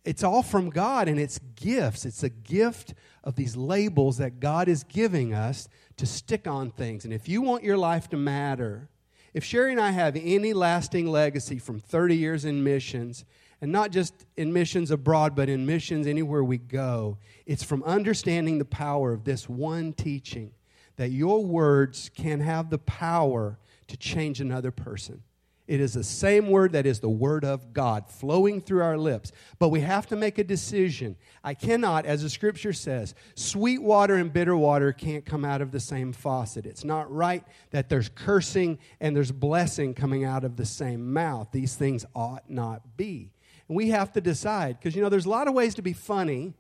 It's 0.06 0.24
all 0.24 0.44
from 0.44 0.70
God 0.70 1.08
and 1.08 1.20
it's 1.20 1.40
gifts. 1.56 2.06
It's 2.06 2.24
a 2.24 2.30
gift 2.30 2.94
of 3.24 3.36
these 3.36 3.56
labels 3.56 4.18
that 4.18 4.40
God 4.40 4.68
is 4.68 4.84
giving 4.84 5.34
us 5.34 5.68
to 5.98 6.06
stick 6.06 6.48
on 6.48 6.72
things. 6.72 7.06
And 7.06 7.14
if 7.14 7.28
you 7.28 7.42
want 7.42 7.64
your 7.64 7.78
life 7.78 8.10
to 8.10 8.18
matter, 8.18 8.90
if 9.34 9.44
Sherry 9.44 9.72
and 9.72 9.82
I 9.82 9.92
have 9.92 10.16
any 10.16 10.54
lasting 10.54 11.08
legacy 11.08 11.60
from 11.60 11.80
30 11.80 12.16
years 12.16 12.46
in 12.46 12.64
missions, 12.64 13.26
and 13.62 13.72
not 13.72 13.92
just 13.92 14.26
in 14.38 14.54
missions 14.54 14.90
abroad, 14.90 15.36
but 15.36 15.50
in 15.50 15.66
missions 15.66 16.08
anywhere 16.08 16.44
we 16.44 16.58
go, 16.58 17.18
it's 17.46 17.64
from 17.64 17.84
understanding 17.84 18.58
the 18.58 18.66
power 18.66 19.12
of 19.12 19.26
this 19.26 19.50
one 19.50 19.94
teaching 19.94 20.52
that 20.96 21.12
your 21.12 21.44
words 21.44 22.10
can 22.16 22.40
have 22.40 22.70
the 22.70 22.78
power 22.80 23.60
to 23.88 23.98
change 23.98 24.40
another 24.40 24.72
person. 24.72 25.24
It 25.70 25.82
is 25.82 25.94
the 25.94 26.04
same 26.04 26.50
word 26.50 26.72
that 26.72 26.88
is 26.88 27.00
the 27.00 27.10
word 27.10 27.46
of 27.46 27.74
God 27.74 28.10
flowing 28.10 28.60
through 28.60 28.82
our 28.82 28.98
lips. 28.98 29.32
But 29.60 29.70
we 29.70 29.82
have 29.82 30.08
to 30.08 30.16
make 30.16 30.40
a 30.40 30.44
decision. 30.44 31.16
I 31.44 31.54
cannot, 31.54 32.08
as 32.08 32.24
the 32.24 32.30
scripture 32.32 32.74
says, 32.74 33.14
sweet 33.36 33.80
water 33.80 34.16
and 34.16 34.34
bitter 34.34 34.58
water 34.58 34.92
can't 34.92 35.24
come 35.24 35.46
out 35.46 35.62
of 35.62 35.72
the 35.72 35.80
same 35.80 36.12
faucet. 36.12 36.66
It's 36.66 36.84
not 36.84 37.14
right 37.14 37.44
that 37.70 37.88
there's 37.88 38.10
cursing 38.10 38.80
and 39.00 39.16
there's 39.16 39.32
blessing 39.32 39.94
coming 39.94 40.24
out 40.24 40.44
of 40.44 40.56
the 40.56 40.66
same 40.66 41.14
mouth. 41.14 41.50
These 41.52 41.76
things 41.76 42.04
ought 42.16 42.50
not 42.50 42.98
be. 42.98 43.32
And 43.68 43.78
we 43.78 43.90
have 43.90 44.12
to 44.14 44.22
decide 44.22 44.80
because, 44.80 44.96
you 44.96 45.04
know, 45.04 45.10
there's 45.10 45.28
a 45.28 45.30
lot 45.30 45.48
of 45.48 45.54
ways 45.54 45.76
to 45.76 45.84
be 45.84 45.94
funny, 45.94 46.56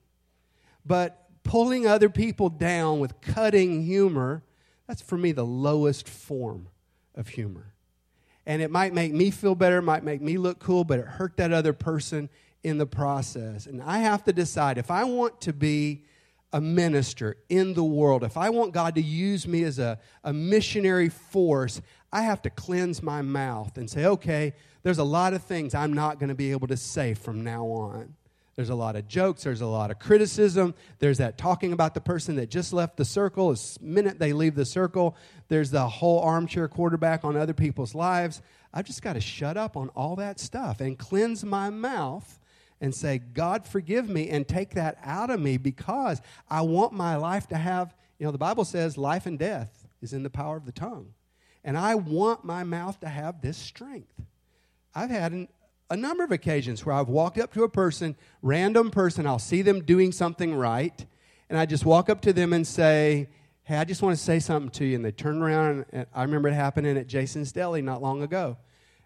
but 0.85 1.25
pulling 1.41 1.87
other 1.87 2.09
people 2.09 2.49
down 2.49 2.99
with 2.99 3.21
cutting 3.21 3.81
humor, 3.81 4.43
that's 4.85 5.01
for 5.01 5.17
me 5.17 5.31
the 5.31 5.43
lowest 5.43 6.07
form 6.07 6.67
of 7.15 7.29
humor 7.29 7.73
and 8.45 8.61
it 8.61 8.71
might 8.71 8.93
make 8.93 9.13
me 9.13 9.31
feel 9.31 9.55
better, 9.55 9.81
might 9.81 10.03
make 10.03 10.21
me 10.21 10.37
look 10.37 10.59
cool, 10.59 10.83
but 10.83 10.99
it 10.99 11.05
hurt 11.05 11.37
that 11.37 11.53
other 11.53 11.73
person 11.73 12.29
in 12.63 12.77
the 12.77 12.85
process. 12.85 13.65
And 13.65 13.81
I 13.81 13.99
have 13.99 14.23
to 14.25 14.33
decide 14.33 14.77
if 14.77 14.91
I 14.91 15.03
want 15.03 15.41
to 15.41 15.53
be 15.53 16.03
a 16.51 16.59
minister 16.59 17.37
in 17.49 17.73
the 17.73 17.83
world, 17.83 18.23
if 18.23 18.35
I 18.35 18.49
want 18.49 18.73
God 18.73 18.95
to 18.95 19.01
use 19.01 19.47
me 19.47 19.63
as 19.63 19.77
a, 19.77 19.99
a 20.23 20.33
missionary 20.33 21.09
force, 21.09 21.81
I 22.11 22.23
have 22.23 22.41
to 22.43 22.49
cleanse 22.49 23.03
my 23.03 23.21
mouth 23.21 23.77
and 23.77 23.89
say, 23.89 24.05
okay, 24.05 24.53
there's 24.81 24.97
a 24.97 25.03
lot 25.03 25.33
of 25.33 25.43
things 25.43 25.75
I'm 25.75 25.93
not 25.93 26.19
going 26.19 26.29
to 26.29 26.35
be 26.35 26.51
able 26.51 26.67
to 26.67 26.77
say 26.77 27.13
from 27.13 27.43
now 27.43 27.65
on. 27.65 28.15
There's 28.59 28.69
a 28.69 28.75
lot 28.75 28.97
of 28.97 29.07
jokes, 29.07 29.43
there's 29.43 29.61
a 29.61 29.65
lot 29.65 29.89
of 29.89 29.99
criticism, 29.99 30.75
there's 30.97 31.19
that 31.19 31.37
talking 31.37 31.71
about 31.71 31.93
the 31.93 32.01
person 32.01 32.35
that 32.35 32.49
just 32.49 32.73
left 32.73 32.97
the 32.97 33.05
circle. 33.05 33.53
The 33.53 33.77
minute 33.79 34.19
they 34.19 34.33
leave 34.33 34.55
the 34.55 34.65
circle, 34.65 35.15
there's 35.47 35.71
the 35.71 35.87
whole 35.87 36.19
armchair 36.19 36.67
quarterback 36.67 37.23
on 37.23 37.37
other 37.37 37.53
people's 37.53 37.95
lives. 37.95 38.41
I've 38.73 38.85
just 38.85 39.01
got 39.01 39.13
to 39.13 39.21
shut 39.21 39.55
up 39.55 39.77
on 39.77 39.87
all 39.95 40.17
that 40.17 40.41
stuff 40.41 40.81
and 40.81 40.99
cleanse 40.99 41.45
my 41.45 41.69
mouth 41.69 42.37
and 42.81 42.93
say, 42.93 43.19
God, 43.19 43.65
forgive 43.65 44.09
me, 44.09 44.27
and 44.27 44.45
take 44.45 44.71
that 44.71 44.97
out 45.05 45.29
of 45.29 45.39
me 45.39 45.55
because 45.55 46.21
I 46.49 46.59
want 46.59 46.91
my 46.91 47.15
life 47.15 47.47
to 47.47 47.55
have, 47.55 47.95
you 48.17 48.25
know, 48.25 48.33
the 48.33 48.37
Bible 48.37 48.65
says 48.65 48.97
life 48.97 49.25
and 49.25 49.39
death 49.39 49.87
is 50.01 50.11
in 50.11 50.23
the 50.23 50.29
power 50.29 50.57
of 50.57 50.65
the 50.65 50.73
tongue. 50.73 51.13
And 51.63 51.77
I 51.77 51.95
want 51.95 52.43
my 52.43 52.65
mouth 52.65 52.99
to 52.99 53.07
have 53.07 53.39
this 53.39 53.57
strength. 53.57 54.21
I've 54.93 55.11
had 55.11 55.31
an, 55.31 55.47
a 55.89 55.97
number 55.97 56.23
of 56.23 56.31
occasions 56.31 56.85
where 56.85 56.95
I've 56.95 57.09
walked 57.09 57.37
up 57.37 57.53
to 57.53 57.63
a 57.63 57.69
person, 57.69 58.15
random 58.41 58.91
person, 58.91 59.25
I'll 59.25 59.39
see 59.39 59.61
them 59.61 59.83
doing 59.83 60.11
something 60.11 60.53
right, 60.53 61.05
and 61.49 61.57
I 61.57 61.65
just 61.65 61.85
walk 61.85 62.09
up 62.09 62.21
to 62.21 62.33
them 62.33 62.53
and 62.53 62.65
say, 62.65 63.29
Hey, 63.63 63.75
I 63.75 63.83
just 63.83 64.01
want 64.01 64.17
to 64.17 64.23
say 64.23 64.39
something 64.39 64.71
to 64.71 64.85
you. 64.85 64.95
And 64.95 65.05
they 65.05 65.11
turn 65.11 65.43
around, 65.43 65.85
and 65.91 66.07
I 66.11 66.23
remember 66.23 66.47
it 66.47 66.53
happening 66.53 66.97
at 66.97 67.05
Jason's 67.05 67.51
Deli 67.51 67.83
not 67.83 68.01
long 68.01 68.23
ago. 68.23 68.57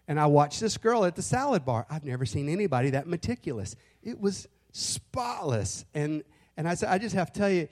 And 0.08 0.18
I 0.18 0.24
watched 0.24 0.58
this 0.60 0.78
girl 0.78 1.04
at 1.04 1.16
the 1.16 1.22
salad 1.22 1.66
bar. 1.66 1.86
I've 1.90 2.04
never 2.04 2.24
seen 2.24 2.48
anybody 2.48 2.90
that 2.90 3.06
meticulous. 3.06 3.76
It 4.02 4.18
was 4.18 4.48
spotless. 4.72 5.84
And, 5.94 6.22
and 6.56 6.66
I 6.66 6.74
said, 6.76 6.88
I 6.88 6.96
just 6.96 7.14
have 7.14 7.30
to 7.32 7.38
tell 7.38 7.50
you, 7.50 7.68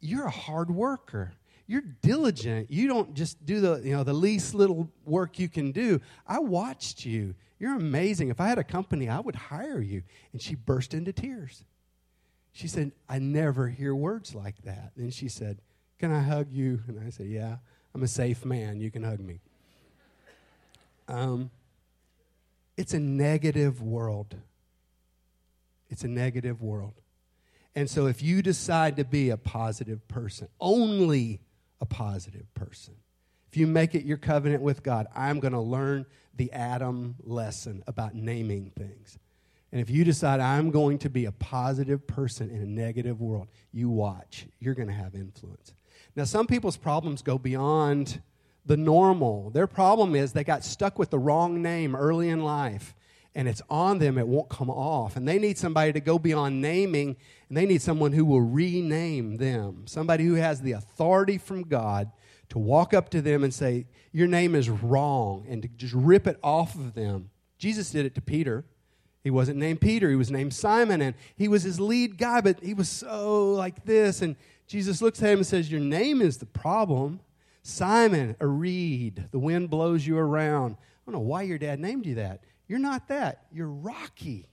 you're 0.00 0.26
a 0.26 0.30
hard 0.30 0.68
worker. 0.68 1.32
You're 1.68 1.84
diligent. 2.02 2.70
You 2.70 2.88
don't 2.88 3.14
just 3.14 3.44
do 3.46 3.60
the, 3.60 3.80
you 3.84 3.92
know, 3.92 4.02
the 4.02 4.12
least 4.12 4.52
little 4.52 4.90
work 5.04 5.38
you 5.38 5.48
can 5.48 5.70
do. 5.70 6.00
I 6.26 6.40
watched 6.40 7.04
you. 7.04 7.34
You're 7.62 7.76
amazing. 7.76 8.28
If 8.28 8.40
I 8.40 8.48
had 8.48 8.58
a 8.58 8.64
company, 8.64 9.08
I 9.08 9.20
would 9.20 9.36
hire 9.36 9.80
you. 9.80 10.02
And 10.32 10.42
she 10.42 10.56
burst 10.56 10.94
into 10.94 11.12
tears. 11.12 11.62
She 12.50 12.66
said, 12.66 12.90
I 13.08 13.20
never 13.20 13.68
hear 13.68 13.94
words 13.94 14.34
like 14.34 14.60
that. 14.64 14.90
And 14.96 15.14
she 15.14 15.28
said, 15.28 15.58
Can 16.00 16.10
I 16.10 16.22
hug 16.22 16.50
you? 16.50 16.80
And 16.88 16.98
I 16.98 17.10
said, 17.10 17.26
Yeah, 17.28 17.58
I'm 17.94 18.02
a 18.02 18.08
safe 18.08 18.44
man. 18.44 18.80
You 18.80 18.90
can 18.90 19.04
hug 19.04 19.20
me. 19.20 19.38
Um, 21.06 21.52
it's 22.76 22.94
a 22.94 22.98
negative 22.98 23.80
world. 23.80 24.34
It's 25.88 26.02
a 26.02 26.08
negative 26.08 26.62
world. 26.62 26.94
And 27.76 27.88
so 27.88 28.06
if 28.06 28.24
you 28.24 28.42
decide 28.42 28.96
to 28.96 29.04
be 29.04 29.30
a 29.30 29.36
positive 29.36 30.08
person, 30.08 30.48
only 30.60 31.40
a 31.80 31.86
positive 31.86 32.52
person, 32.54 32.94
if 33.48 33.56
you 33.56 33.68
make 33.68 33.94
it 33.94 34.04
your 34.04 34.16
covenant 34.16 34.64
with 34.64 34.82
God, 34.82 35.06
I'm 35.14 35.38
going 35.38 35.52
to 35.52 35.60
learn 35.60 36.06
the 36.36 36.52
Adam 36.52 37.16
lesson 37.22 37.82
about 37.86 38.14
naming 38.14 38.70
things. 38.76 39.18
And 39.70 39.80
if 39.80 39.88
you 39.88 40.04
decide 40.04 40.40
I'm 40.40 40.70
going 40.70 40.98
to 40.98 41.10
be 41.10 41.24
a 41.24 41.32
positive 41.32 42.06
person 42.06 42.50
in 42.50 42.62
a 42.62 42.66
negative 42.66 43.20
world, 43.20 43.48
you 43.72 43.88
watch. 43.88 44.46
You're 44.60 44.74
going 44.74 44.88
to 44.88 44.94
have 44.94 45.14
influence. 45.14 45.74
Now, 46.14 46.24
some 46.24 46.46
people's 46.46 46.76
problems 46.76 47.22
go 47.22 47.38
beyond 47.38 48.20
the 48.66 48.76
normal. 48.76 49.50
Their 49.50 49.66
problem 49.66 50.14
is 50.14 50.32
they 50.32 50.44
got 50.44 50.64
stuck 50.64 50.98
with 50.98 51.10
the 51.10 51.18
wrong 51.18 51.62
name 51.62 51.96
early 51.96 52.28
in 52.28 52.44
life 52.44 52.94
and 53.34 53.48
it's 53.48 53.62
on 53.70 53.98
them, 53.98 54.18
it 54.18 54.28
won't 54.28 54.48
come 54.48 54.70
off. 54.70 55.16
And 55.16 55.26
they 55.26 55.38
need 55.38 55.56
somebody 55.56 55.92
to 55.92 56.00
go 56.00 56.18
beyond 56.18 56.60
naming, 56.60 57.16
and 57.48 57.56
they 57.56 57.66
need 57.66 57.80
someone 57.80 58.12
who 58.12 58.24
will 58.24 58.42
rename 58.42 59.36
them. 59.36 59.84
Somebody 59.86 60.24
who 60.24 60.34
has 60.34 60.60
the 60.60 60.72
authority 60.72 61.38
from 61.38 61.62
God 61.62 62.10
to 62.52 62.58
walk 62.58 62.92
up 62.92 63.08
to 63.08 63.22
them 63.22 63.42
and 63.42 63.52
say, 63.52 63.86
Your 64.12 64.28
name 64.28 64.54
is 64.54 64.68
wrong, 64.68 65.46
and 65.48 65.62
to 65.62 65.68
just 65.68 65.94
rip 65.94 66.26
it 66.26 66.38
off 66.42 66.74
of 66.74 66.92
them. 66.92 67.30
Jesus 67.58 67.90
did 67.90 68.04
it 68.04 68.14
to 68.14 68.20
Peter. 68.20 68.66
He 69.24 69.30
wasn't 69.30 69.58
named 69.58 69.80
Peter, 69.80 70.10
he 70.10 70.16
was 70.16 70.30
named 70.30 70.52
Simon, 70.52 71.00
and 71.00 71.14
he 71.34 71.48
was 71.48 71.62
his 71.62 71.80
lead 71.80 72.18
guy, 72.18 72.42
but 72.42 72.62
he 72.62 72.74
was 72.74 72.90
so 72.90 73.52
like 73.52 73.86
this. 73.86 74.20
And 74.20 74.36
Jesus 74.66 75.00
looks 75.00 75.22
at 75.22 75.30
him 75.30 75.38
and 75.38 75.46
says, 75.46 75.72
Your 75.72 75.80
name 75.80 76.20
is 76.20 76.36
the 76.38 76.46
problem. 76.46 77.20
Simon, 77.62 78.36
a 78.38 78.46
reed, 78.46 79.28
the 79.30 79.38
wind 79.38 79.70
blows 79.70 80.06
you 80.06 80.18
around. 80.18 80.72
I 80.74 81.10
don't 81.10 81.14
know 81.14 81.26
why 81.26 81.42
your 81.42 81.58
dad 81.58 81.80
named 81.80 82.04
you 82.04 82.16
that. 82.16 82.42
You're 82.68 82.80
not 82.80 83.08
that. 83.08 83.46
You're 83.50 83.68
Rocky. 83.68 84.50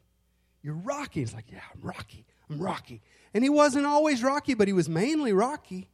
You're 0.62 0.75
Rocky. 0.75 1.19
He's 1.19 1.33
like, 1.33 1.51
yeah, 1.51 1.62
I'm 1.75 1.81
Rocky. 1.81 2.25
I'm 2.49 2.59
Rocky. 2.59 3.01
And 3.33 3.43
he 3.43 3.49
wasn't 3.49 3.85
always 3.85 4.23
Rocky, 4.23 4.53
but 4.53 4.67
he 4.67 4.73
was 4.73 4.88
mainly 4.88 5.33
Rocky. 5.33 5.89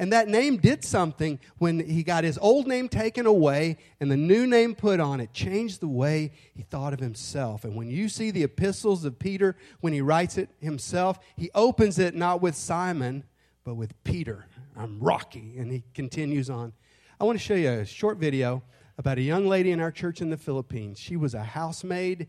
And 0.00 0.14
that 0.14 0.28
name 0.28 0.56
did 0.56 0.82
something 0.82 1.38
when 1.58 1.78
he 1.78 2.02
got 2.02 2.24
his 2.24 2.38
old 2.38 2.66
name 2.66 2.88
taken 2.88 3.26
away 3.26 3.76
and 4.00 4.10
the 4.10 4.16
new 4.16 4.46
name 4.46 4.74
put 4.74 4.98
on 4.98 5.20
it, 5.20 5.34
changed 5.34 5.80
the 5.80 5.88
way 5.88 6.32
he 6.54 6.62
thought 6.62 6.94
of 6.94 7.00
himself. 7.00 7.64
And 7.64 7.76
when 7.76 7.90
you 7.90 8.08
see 8.08 8.30
the 8.30 8.42
epistles 8.42 9.04
of 9.04 9.18
Peter, 9.18 9.56
when 9.80 9.92
he 9.92 10.00
writes 10.00 10.38
it 10.38 10.48
himself, 10.58 11.18
he 11.36 11.50
opens 11.54 11.98
it 11.98 12.14
not 12.14 12.40
with 12.40 12.54
Simon, 12.54 13.24
but 13.62 13.74
with 13.74 13.92
Peter. 14.02 14.46
I'm 14.74 14.98
Rocky. 15.00 15.56
And 15.58 15.70
he 15.70 15.84
continues 15.92 16.48
on. 16.48 16.72
I 17.20 17.24
want 17.24 17.38
to 17.38 17.44
show 17.44 17.52
you 17.52 17.68
a 17.68 17.84
short 17.84 18.16
video 18.16 18.62
about 18.96 19.18
a 19.18 19.22
young 19.22 19.46
lady 19.48 19.70
in 19.70 19.80
our 19.80 19.92
church 19.92 20.22
in 20.22 20.30
the 20.30 20.38
Philippines. 20.38 20.98
She 20.98 21.18
was 21.18 21.34
a 21.34 21.44
housemaid 21.44 22.28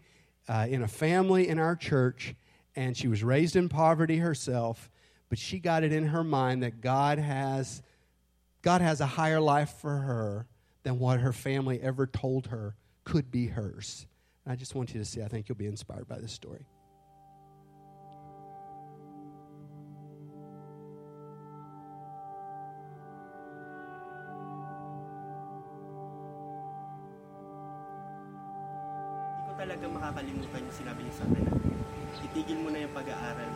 uh, 0.50 0.68
in 0.70 0.82
a 0.82 0.90
family 0.90 1.48
in 1.48 1.58
our 1.58 1.78
church, 1.78 2.36
and 2.76 2.98
she 2.98 3.08
was 3.08 3.24
raised 3.24 3.56
in 3.56 3.70
poverty 3.70 4.18
herself 4.18 4.90
but 5.32 5.39
she 5.39 5.60
got 5.60 5.86
it 5.86 5.94
in 5.94 6.08
her 6.08 6.26
mind 6.26 6.62
that 6.62 6.82
God 6.82 7.17
has 7.17 7.82
God 8.62 8.82
has 8.82 9.00
a 9.00 9.06
higher 9.06 9.39
life 9.39 9.74
for 9.80 9.96
her 9.96 10.46
than 10.84 11.00
what 11.00 11.22
her 11.22 11.32
family 11.32 11.80
ever 11.82 12.06
told 12.06 12.48
her 12.48 12.76
could 13.06 13.32
be 13.32 13.48
hers. 13.48 14.08
And 14.44 14.52
I 14.52 14.58
just 14.58 14.76
want 14.76 14.94
you 14.94 15.00
to 15.00 15.06
see, 15.06 15.24
I 15.24 15.30
think 15.30 15.48
you'll 15.48 15.56
be 15.56 15.67
inspired 15.67 16.08
by 16.10 16.20
this 16.20 16.34
story. 16.34 16.67
talaga 29.62 29.86
makakalimutan 29.94 30.65
yung 30.65 30.74
sinabi 30.74 31.06
niya 31.06 31.22
sa 31.22 31.26
akin 31.30 31.46
itigil 32.32 32.63
mo 32.63 32.74
na 32.74 32.82
yung 32.82 32.96
pag-aaral 32.98 33.51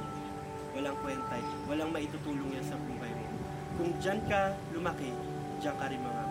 walang 0.85 1.01
kwenta, 1.01 1.37
walang 1.65 1.89
maitutulong 1.89 2.49
yan 2.53 2.61
sa 2.61 2.77
buhay 2.77 3.09
mo. 3.09 3.25
Kung 3.73 3.89
dyan 3.97 4.21
ka 4.29 4.53
lumaki, 4.69 5.09
dyan 5.57 5.73
ka 5.81 5.89
rin 5.89 5.97
mga 5.97 6.23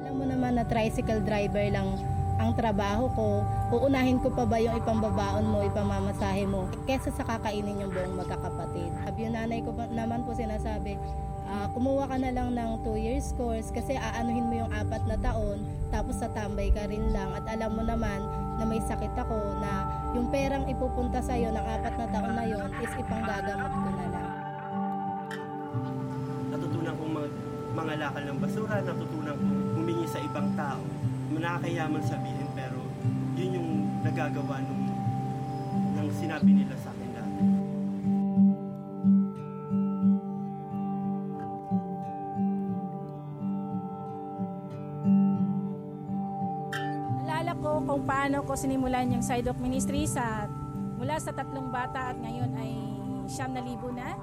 Alam 0.00 0.14
mo 0.16 0.24
naman 0.24 0.56
na 0.56 0.64
tricycle 0.64 1.20
driver 1.20 1.68
lang 1.68 2.00
ang 2.40 2.56
trabaho 2.56 3.12
ko, 3.12 3.26
uunahin 3.76 4.24
ko 4.24 4.32
pa 4.32 4.48
ba 4.48 4.56
yung 4.56 4.80
ipambabaon 4.80 5.44
mo, 5.44 5.60
ipamamasahe 5.68 6.48
mo, 6.48 6.64
kesa 6.88 7.12
sa 7.12 7.28
kakainin 7.28 7.84
yung 7.84 7.92
buong 7.92 8.24
magkakapatid. 8.24 8.88
Yung 9.20 9.36
nanay 9.36 9.60
ko 9.60 9.76
naman 9.92 10.24
po 10.24 10.32
sinasabi, 10.32 10.96
uh, 11.54 11.66
kumuha 11.70 12.10
ka 12.10 12.16
na 12.18 12.30
lang 12.34 12.50
ng 12.58 12.70
2 12.82 12.98
years 12.98 13.30
course 13.38 13.70
kasi 13.70 13.94
aanuhin 13.94 14.50
mo 14.50 14.66
yung 14.66 14.72
apat 14.74 15.02
na 15.06 15.14
taon 15.22 15.62
tapos 15.94 16.18
sa 16.18 16.26
tambay 16.34 16.74
ka 16.74 16.90
rin 16.90 17.14
lang 17.14 17.30
at 17.30 17.46
alam 17.46 17.70
mo 17.78 17.82
naman 17.86 18.18
na 18.58 18.64
may 18.66 18.82
sakit 18.82 19.14
ako 19.14 19.38
na 19.62 19.86
yung 20.14 20.30
perang 20.30 20.66
ipupunta 20.66 21.22
sa 21.22 21.34
iyo 21.38 21.54
ng 21.54 21.66
apat 21.66 21.94
na 21.94 22.06
taon 22.10 22.32
na 22.34 22.44
yon 22.46 22.70
is 22.82 22.92
ipanggagamot 22.98 23.72
ko 23.74 23.90
na 23.90 24.06
lang. 24.14 24.30
Natutunan 26.54 26.94
kong 26.98 27.12
mag 27.14 27.32
mangalakal 27.74 28.22
ng 28.22 28.38
basura, 28.38 28.78
natutunan 28.78 29.34
kong 29.34 29.54
humingi 29.74 30.06
sa 30.06 30.22
ibang 30.22 30.54
tao. 30.54 30.82
Nakakayaman 31.34 32.02
sabihin 32.06 32.46
pero 32.54 32.78
yun 33.34 33.58
yung 33.58 33.70
nagagawa 34.06 34.62
nung, 34.62 34.86
ng 35.98 36.08
sinabi 36.14 36.62
nila 36.62 36.78
sa 36.78 36.93
paano 48.24 48.40
ko 48.40 48.56
sinimulan 48.56 49.04
yung 49.12 49.20
side 49.20 49.44
of 49.52 49.60
ministry 49.60 50.08
sa 50.08 50.48
mula 50.96 51.20
sa 51.20 51.28
tatlong 51.28 51.68
bata 51.68 52.08
at 52.08 52.16
ngayon 52.16 52.56
ay 52.56 52.72
siyam 53.28 53.52
na 53.52 53.60
libo 53.60 53.92
na. 53.92 54.16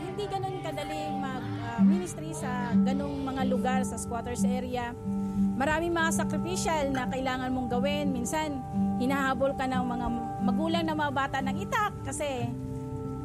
Hindi 0.00 0.24
ganun 0.32 0.56
kadali 0.64 1.12
mag-ministry 1.20 2.32
uh, 2.32 2.40
sa 2.40 2.50
ganung 2.80 3.28
mga 3.28 3.44
lugar 3.44 3.84
sa 3.84 4.00
squatters 4.00 4.40
area. 4.40 4.96
Maraming 5.36 5.92
mga 5.92 6.24
sacrificial 6.24 6.96
na 6.96 7.04
kailangan 7.12 7.52
mong 7.52 7.68
gawin. 7.68 8.08
Minsan, 8.08 8.56
hinahabol 8.96 9.52
ka 9.60 9.68
ng 9.68 9.84
mga 9.84 10.06
magulang 10.48 10.84
na 10.88 10.96
mga 10.96 11.12
bata 11.12 11.38
ng 11.44 11.60
itak 11.60 11.92
kasi 12.08 12.48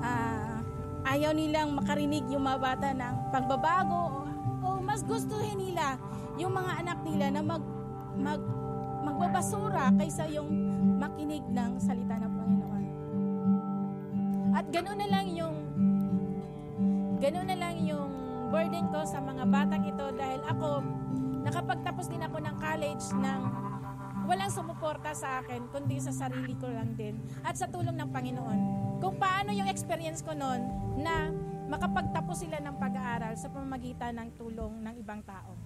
uh, 0.04 0.60
ayaw 1.08 1.32
nilang 1.32 1.72
makarinig 1.72 2.28
yung 2.28 2.44
mga 2.44 2.60
bata 2.60 2.92
ng 2.92 3.32
pagbabago 3.32 3.96
o, 4.12 4.20
o 4.60 4.68
mas 4.84 5.08
gustuhin 5.08 5.56
nila 5.56 5.96
yung 6.36 6.52
mga 6.52 6.84
anak 6.84 7.00
nila 7.08 7.32
na 7.32 7.40
mag 7.40 7.64
mag 8.20 8.44
magbabasura 9.04 9.92
kaysa 9.96 10.28
yung 10.32 10.50
makinig 11.00 11.44
ng 11.50 11.80
salita 11.80 12.16
ng 12.20 12.34
Panginoon. 12.36 12.86
At 14.56 14.66
ganoon 14.74 15.00
na 15.00 15.10
lang 15.10 15.28
yung 15.32 15.56
ganoon 17.20 17.48
na 17.52 17.58
lang 17.60 17.76
yung 17.84 18.10
burden 18.50 18.88
ko 18.90 19.04
sa 19.06 19.20
mga 19.22 19.44
batang 19.46 19.84
ito 19.86 20.06
dahil 20.16 20.42
ako 20.48 20.82
nakapagtapos 21.46 22.06
din 22.10 22.24
ako 22.24 22.38
ng 22.42 22.56
college 22.58 23.06
ng 23.20 23.42
walang 24.30 24.52
sumuporta 24.54 25.12
sa 25.18 25.42
akin 25.42 25.68
kundi 25.74 25.98
sa 25.98 26.14
sarili 26.14 26.54
ko 26.56 26.70
lang 26.70 26.94
din 26.94 27.18
at 27.44 27.58
sa 27.60 27.68
tulong 27.68 27.98
ng 27.98 28.10
Panginoon. 28.14 28.60
Kung 29.04 29.20
paano 29.20 29.52
yung 29.52 29.68
experience 29.68 30.24
ko 30.24 30.32
noon 30.32 30.62
na 31.02 31.28
makapagtapos 31.70 32.42
sila 32.48 32.58
ng 32.64 32.76
pag-aaral 32.80 33.36
sa 33.38 33.52
pamamagitan 33.52 34.16
ng 34.18 34.30
tulong 34.40 34.82
ng 34.82 34.96
ibang 35.02 35.22
tao. 35.28 35.59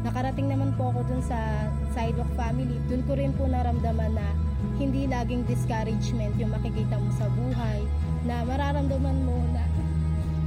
Nakarating 0.00 0.48
naman 0.48 0.72
po 0.80 0.88
ako 0.88 1.04
dun 1.12 1.20
sa 1.20 1.68
side 1.92 2.16
of 2.16 2.28
family, 2.32 2.80
dun 2.88 3.04
ko 3.04 3.12
rin 3.20 3.36
po 3.36 3.44
naramdaman 3.44 4.16
na 4.16 4.32
hindi 4.80 5.04
laging 5.04 5.44
discouragement 5.44 6.32
yung 6.40 6.56
makikita 6.56 6.96
mo 6.96 7.12
sa 7.20 7.28
buhay, 7.28 7.84
na 8.24 8.40
mararamdaman 8.48 9.18
mo 9.28 9.36
na 9.52 9.60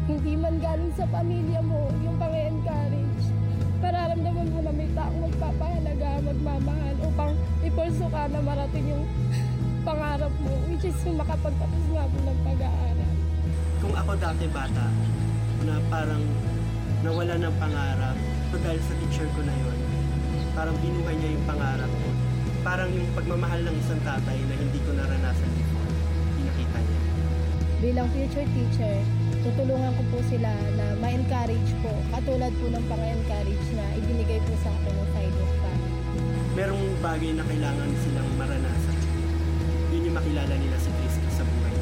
hindi 0.10 0.34
man 0.34 0.58
galing 0.58 0.90
sa 0.98 1.06
pamilya 1.06 1.62
mo 1.62 1.86
yung 2.02 2.18
pang-encourage. 2.18 3.26
Mararamdaman 3.78 4.48
mo 4.50 4.60
na 4.66 4.72
may 4.74 4.90
taong 4.98 5.20
magpapahalaga, 5.22 6.10
magmamahal 6.26 6.96
upang 7.06 7.34
ipulso 7.62 8.06
ka 8.10 8.26
na 8.34 8.40
marating 8.42 8.86
yung 8.90 9.06
pangarap 9.86 10.34
mo, 10.42 10.54
which 10.66 10.86
is 10.88 10.98
yung 11.06 11.22
makapagtapos 11.22 11.84
nga 11.94 12.04
po 12.10 12.18
ng 12.26 12.40
pag-aaral. 12.42 13.14
kung 13.84 13.94
ako 14.00 14.12
dati 14.16 14.48
bata, 14.48 14.88
na 15.68 15.76
parang 15.92 16.24
nawala 17.04 17.36
ng 17.36 17.56
pangarap, 17.60 18.18
so 18.54 18.62
dahil 18.62 18.78
sa 18.86 18.94
teacher 19.02 19.26
ko 19.34 19.42
na 19.42 19.50
yon, 19.50 19.78
parang 20.54 20.78
binuhay 20.78 21.18
niya 21.18 21.34
yung 21.34 21.46
pangarap 21.50 21.90
ko. 21.90 22.10
Parang 22.62 22.90
yung 22.94 23.10
pagmamahal 23.18 23.66
ng 23.66 23.76
isang 23.82 23.98
tatay 24.06 24.38
na 24.46 24.54
hindi 24.54 24.78
ko 24.86 24.94
naranasan 24.94 25.50
before, 25.58 25.90
pinakita 26.38 26.78
niya. 26.86 27.00
Bilang 27.82 28.08
future 28.14 28.46
teacher, 28.54 28.96
tutulungan 29.42 29.90
ko 29.98 30.04
po 30.14 30.18
sila 30.30 30.54
na 30.78 30.86
ma-encourage 31.02 31.72
po. 31.82 31.98
Katulad 32.14 32.54
po 32.62 32.66
ng 32.70 32.86
pang-encourage 32.86 33.68
na 33.74 33.86
ibinigay 33.98 34.38
po 34.46 34.54
sa 34.62 34.70
akin 34.70 34.94
ng 35.02 35.10
sidewalk 35.18 35.54
pa. 35.58 35.72
Merong 36.54 36.86
bagay 37.02 37.34
na 37.34 37.44
kailangan 37.50 37.90
silang 38.06 38.30
maranasan. 38.38 38.98
Yun 39.90 40.14
yung 40.14 40.16
makilala 40.22 40.54
nila 40.62 40.78
si 40.78 40.94
Kristo 41.02 41.28
sa 41.42 41.42
buhay. 41.42 41.76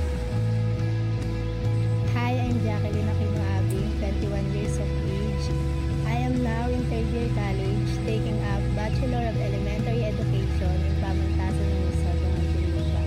Hi, 2.15 2.31
I'm 2.39 2.55
Jacqueline 2.63 3.11
Aquino 3.11 3.43
Abing, 3.59 3.91
21 3.99 4.55
years. 4.55 4.79
I 4.79 5.00
am 6.31 6.43
now 6.43 6.69
in 6.69 6.81
third 6.87 7.07
year 7.11 7.27
college, 7.35 7.91
taking 8.07 8.39
up 8.55 8.63
Bachelor 8.75 9.27
of 9.27 9.35
Elementary 9.35 10.03
Education 10.07 10.75
in 10.87 10.93
Pamantasan 11.03 11.67
ng 11.67 11.81
Luzon, 11.83 12.17
Muntinlupa. 12.23 13.01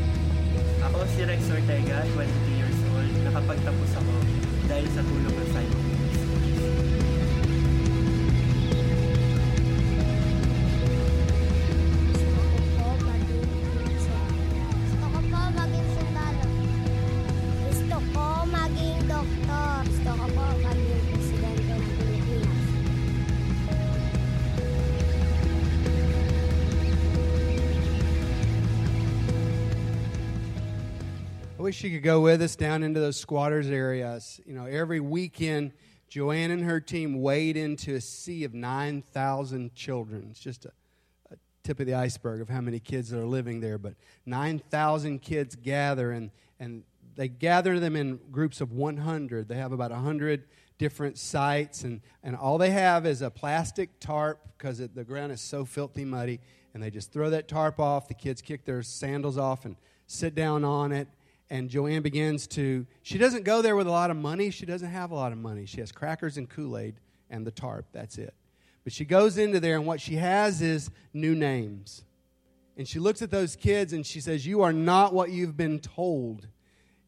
Ako 0.93 1.09
si 1.09 1.25
Rex 1.25 1.41
Ortega, 1.49 2.05
22 2.13 2.61
years 2.61 2.79
old. 2.93 3.13
Nakapagtapos 3.25 3.91
ako 3.97 4.13
wish 31.75 31.81
she 31.81 31.91
could 31.91 32.05
go 32.05 32.21
with 32.21 32.41
us 32.41 32.55
down 32.55 32.85
into 32.85 33.01
those 33.01 33.17
squatters 33.17 33.69
areas. 33.69 34.41
You 34.47 34.55
know, 34.55 34.65
every 34.65 35.01
weekend, 35.01 35.73
Joanne 36.09 36.53
and 36.53 36.63
her 36.63 36.81
team 36.81 37.21
wade 37.21 37.57
into 37.57 37.97
a 37.97 38.01
sea 38.01 38.45
of 38.45 38.55
9,000 38.55 39.75
children. 39.75 40.29
It's 40.31 40.39
just 40.39 40.67
a, 40.67 40.73
a 41.33 41.37
tip 41.65 41.81
of 41.81 41.87
the 41.87 41.95
iceberg 41.95 42.41
of 42.41 42.49
how 42.49 42.61
many 42.61 42.79
kids 42.79 43.13
are 43.13 43.27
living 43.27 43.59
there. 43.59 43.79
But 43.79 43.95
9,000 44.25 45.21
kids 45.21 45.57
gather, 45.57 46.13
and, 46.13 46.31
and 46.61 46.85
they 47.17 47.27
gather 47.27 47.81
them 47.81 47.97
in 47.97 48.21
groups 48.31 48.61
of 48.61 48.71
100. 48.71 49.49
They 49.49 49.57
have 49.57 49.73
about 49.73 49.91
100 49.91 50.45
different 50.79 51.19
sites, 51.19 51.83
and, 51.83 52.03
and 52.23 52.37
all 52.37 52.57
they 52.57 52.71
have 52.71 53.05
is 53.05 53.21
a 53.21 53.31
plastic 53.31 53.99
tarp 53.99 54.39
because 54.57 54.79
the 54.79 55.05
ground 55.05 55.33
is 55.33 55.41
so 55.41 55.65
filthy 55.65 56.05
muddy. 56.05 56.39
And 56.73 56.81
they 56.81 56.91
just 56.91 57.13
throw 57.13 57.31
that 57.31 57.49
tarp 57.49 57.81
off. 57.81 58.07
The 58.07 58.15
kids 58.15 58.43
kick 58.43 58.65
their 58.65 58.83
sandals 58.85 59.39
off 59.39 59.65
and 59.65 59.75
sit 60.07 60.37
down 60.37 60.65
on 60.65 60.93
it 60.93 61.09
and 61.55 61.71
Joanne 61.71 62.03
begins 62.03 62.49
to, 62.49 62.85
she 63.03 63.17
doesn't 63.17 63.45
go 63.45 63.62
there 63.62 63.77
with 63.77 63.87
a 63.87 63.90
lot 63.90 64.11
of 64.11 64.17
money. 64.17 64.51
She 64.51 64.67
doesn't 64.67 64.90
have 64.90 65.12
a 65.12 65.14
lot 65.14 65.31
of 65.31 65.38
money. 65.38 65.67
She 65.67 65.79
has 65.79 65.93
crackers 65.93 66.37
and 66.37 66.51
Kool 66.51 66.77
Aid 66.77 66.97
and 67.31 67.47
the 67.47 67.53
tarp. 67.53 67.87
That's 67.93 68.19
it. 68.19 68.35
But 68.83 68.93
she 68.93 69.05
goes 69.05 69.38
into 69.38 69.61
there, 69.61 69.77
and 69.77 69.87
what 69.87 70.01
she 70.01 70.17
has 70.17 70.61
is 70.61 70.90
new 71.12 71.37
names. 71.37 72.03
And 72.77 72.88
she 72.88 72.99
looks 72.99 73.23
at 73.23 73.31
those 73.31 73.55
kids 73.55 73.93
and 73.93 74.05
she 74.05 74.21
says, 74.21 74.45
You 74.45 74.62
are 74.62 74.73
not 74.73 75.14
what 75.14 75.31
you've 75.31 75.57
been 75.57 75.79
told. 75.79 76.49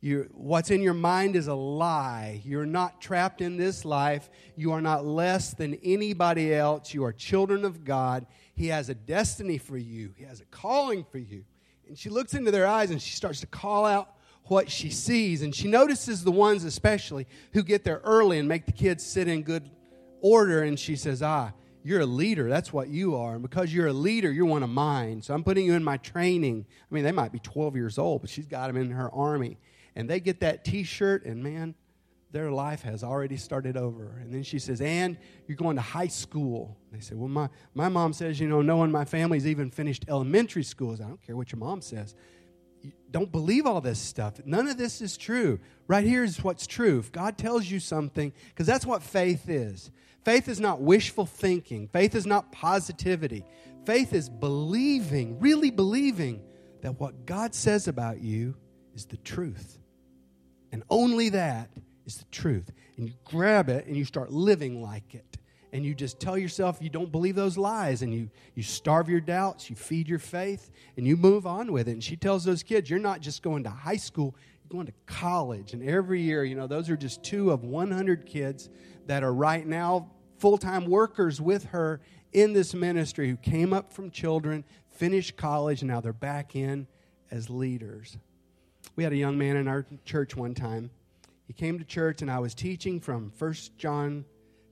you 0.01 0.31
what's 0.33 0.71
in 0.71 0.81
your 0.81 0.95
mind 0.95 1.35
is 1.35 1.49
a 1.49 1.55
lie. 1.55 2.41
You're 2.45 2.67
not 2.67 3.01
trapped 3.01 3.41
in 3.41 3.57
this 3.57 3.85
life. 3.85 4.31
You 4.55 4.71
are 4.71 4.81
not 4.81 5.05
less 5.05 5.55
than 5.55 5.75
anybody 5.83 6.55
else. 6.55 6.95
You 6.95 7.03
are 7.03 7.13
children 7.13 7.65
of 7.65 7.85
God. 7.85 8.27
He 8.55 8.69
has 8.69 8.91
a 8.91 8.95
destiny 8.95 9.59
for 9.59 9.77
you, 9.77 10.15
He 10.17 10.23
has 10.23 10.41
a 10.41 10.45
calling 10.45 11.05
for 11.11 11.19
you. 11.19 11.45
And 11.89 11.99
she 11.99 12.11
looks 12.11 12.33
into 12.33 12.53
their 12.53 12.69
eyes 12.69 12.93
and 12.93 13.03
she 13.03 13.17
starts 13.17 13.41
to 13.41 13.49
call 13.49 13.85
out 13.85 14.13
what 14.49 14.71
she 14.71 14.91
sees. 14.91 15.43
And 15.43 15.55
she 15.55 15.69
notices 15.69 16.25
the 16.25 16.31
ones, 16.31 16.65
especially, 16.65 17.27
who 17.53 17.63
get 17.63 17.85
there 17.85 18.01
early 18.05 18.39
and 18.39 18.49
make 18.49 18.67
the 18.67 18.73
kids 18.73 19.05
sit 19.05 19.29
in 19.29 19.43
good 19.43 19.71
order. 20.21 20.63
And 20.63 20.79
she 20.79 20.97
says, 20.97 21.23
Ah, 21.23 21.53
you're 21.83 22.01
a 22.01 22.07
leader. 22.07 22.49
That's 22.49 22.73
what 22.73 22.89
you 22.89 23.17
are. 23.17 23.35
And 23.35 23.43
because 23.43 23.73
you're 23.73 23.87
a 23.87 23.93
leader, 23.93 24.31
you're 24.31 24.47
one 24.47 24.63
of 24.63 24.71
mine. 24.71 25.23
So 25.23 25.35
I'm 25.35 25.45
putting 25.45 25.67
you 25.67 25.75
in 25.75 25.85
my 25.85 25.99
training. 25.99 26.67
I 26.69 26.95
mean, 26.95 27.05
they 27.05 27.13
might 27.13 27.33
be 27.33 27.39
12 27.39 27.77
years 27.77 27.99
old, 27.99 28.23
but 28.23 28.31
she's 28.31 28.47
got 28.47 28.67
them 28.67 28.77
in 28.77 28.91
her 28.91 29.13
army. 29.13 29.59
And 29.95 30.11
they 30.11 30.21
get 30.21 30.41
that 30.41 30.65
t 30.65 30.83
shirt, 30.83 31.25
and 31.25 31.43
man, 31.43 31.75
their 32.33 32.51
life 32.51 32.83
has 32.83 33.03
already 33.03 33.37
started 33.37 33.77
over. 33.77 34.19
And 34.21 34.35
then 34.35 34.43
she 34.43 34.59
says, 34.59 34.81
And 34.81 35.17
you're 35.47 35.57
going 35.57 35.77
to 35.77 35.83
high 35.83 36.09
school. 36.09 36.77
They 36.93 37.01
say, 37.01 37.15
Well, 37.15 37.29
my, 37.29 37.49
my 37.73 37.89
mom 37.89 38.13
says, 38.13 38.39
you 38.41 38.49
know, 38.49 38.63
no 38.63 38.77
one 38.77 38.89
in 38.89 38.93
my 38.93 39.05
family's 39.05 39.47
even 39.47 39.71
finished 39.71 40.05
elementary 40.09 40.65
school. 40.65 40.95
I 40.95 41.07
don't 41.07 41.23
care 41.23 41.37
what 41.37 41.53
your 41.53 41.61
mom 41.61 41.81
says 41.81 42.15
don't 43.11 43.33
believe 43.33 43.67
all 43.67 43.81
this 43.81 43.99
stuff. 43.99 44.35
None 44.45 44.69
of 44.69 44.77
this 44.77 45.01
is 45.01 45.17
true. 45.17 45.59
Right 45.87 46.05
here 46.05 46.25
is 46.25 46.43
what's 46.43 46.67
true. 46.67 46.99
If 46.99 47.13
God 47.13 47.39
tells 47.39 47.67
you 47.71 47.81
something, 47.81 48.33
because 48.49 48.67
that's 48.67 48.87
what 48.87 49.03
faith 49.03 49.49
is. 49.49 49.91
Faith 50.25 50.49
is 50.49 50.61
not 50.61 50.81
wishful 50.81 51.25
thinking, 51.25 51.89
faith 51.89 52.15
is 52.15 52.27
not 52.27 52.51
positivity. 52.53 53.45
Faith 53.85 54.13
is 54.13 54.29
believing, 54.29 55.39
really 55.39 55.71
believing 55.71 56.43
that 56.83 56.99
what 56.99 57.25
God 57.25 57.55
says 57.55 57.87
about 57.87 58.21
you 58.21 58.57
is 58.95 59.07
the 59.07 59.17
truth. 59.19 59.79
And 60.73 60.83
only 60.91 61.29
that 61.29 61.71
is 62.05 62.17
the 62.17 62.25
truth. 62.33 62.73
And 62.97 63.09
you 63.09 63.15
grab 63.25 63.69
it 63.69 63.87
and 63.87 63.97
you 63.97 64.05
start 64.05 64.33
living 64.33 64.83
like 64.83 65.15
it 65.15 65.39
and 65.77 65.85
you 65.85 65.95
just 65.95 66.19
tell 66.19 66.39
yourself 66.39 66.79
you 66.81 66.89
don't 66.89 67.13
believe 67.13 67.35
those 67.35 67.59
lies 67.59 68.01
and 68.01 68.15
you, 68.15 68.31
you 68.55 68.63
starve 68.63 69.11
your 69.11 69.21
doubts, 69.21 69.69
you 69.69 69.77
feed 69.77 70.09
your 70.09 70.19
faith, 70.19 70.71
and 70.97 71.07
you 71.07 71.19
move 71.19 71.47
on 71.47 71.71
with 71.71 71.87
it. 71.87 71.93
And 71.93 72.03
she 72.03 72.17
tells 72.17 72.45
those 72.45 72.63
kids, 72.63 72.89
you're 72.89 72.99
not 72.99 73.21
just 73.21 73.43
going 73.43 73.63
to 73.65 73.69
high 73.69 73.99
school, 73.99 74.35
you're 74.63 74.75
going 74.75 74.87
to 74.87 74.95
college. 75.05 75.75
And 75.75 75.87
every 75.87 76.23
year, 76.23 76.45
you 76.45 76.55
know, 76.55 76.67
those 76.67 76.89
are 76.89 76.97
just 76.97 77.23
two 77.23 77.51
of 77.51 77.63
100 77.63 78.25
kids 78.25 78.71
that 79.05 79.23
are 79.23 79.35
right 79.35 79.67
now 79.67 80.11
full 80.39 80.57
time 80.57 80.87
workers 80.87 81.43
with 81.43 81.65
her 81.67 82.01
in 82.33 82.55
this 82.55 82.73
ministry 82.73 83.29
who 83.29 83.37
came 83.37 83.75
up 83.75 83.93
from 83.93 84.11
children, 84.11 84.65
finished 84.89 85.37
college, 85.37 85.83
and 85.83 85.91
now 85.91 86.01
they're 86.01 86.15
back 86.15 86.57
in 86.57 86.87
as 87.31 87.51
leaders. 87.51 88.17
We 88.97 89.05
had 89.05 89.13
a 89.13 89.17
young 89.17 89.37
man 89.37 89.57
in 89.57 89.69
our 89.69 89.85
church 90.07 90.35
one 90.35 90.55
time. 90.55 90.89
He 91.47 91.53
came 91.53 91.79
to 91.79 91.85
church, 91.85 92.23
and 92.23 92.31
I 92.31 92.39
was 92.39 92.55
teaching 92.55 92.99
from 92.99 93.31
1 93.39 93.55
John 93.77 94.25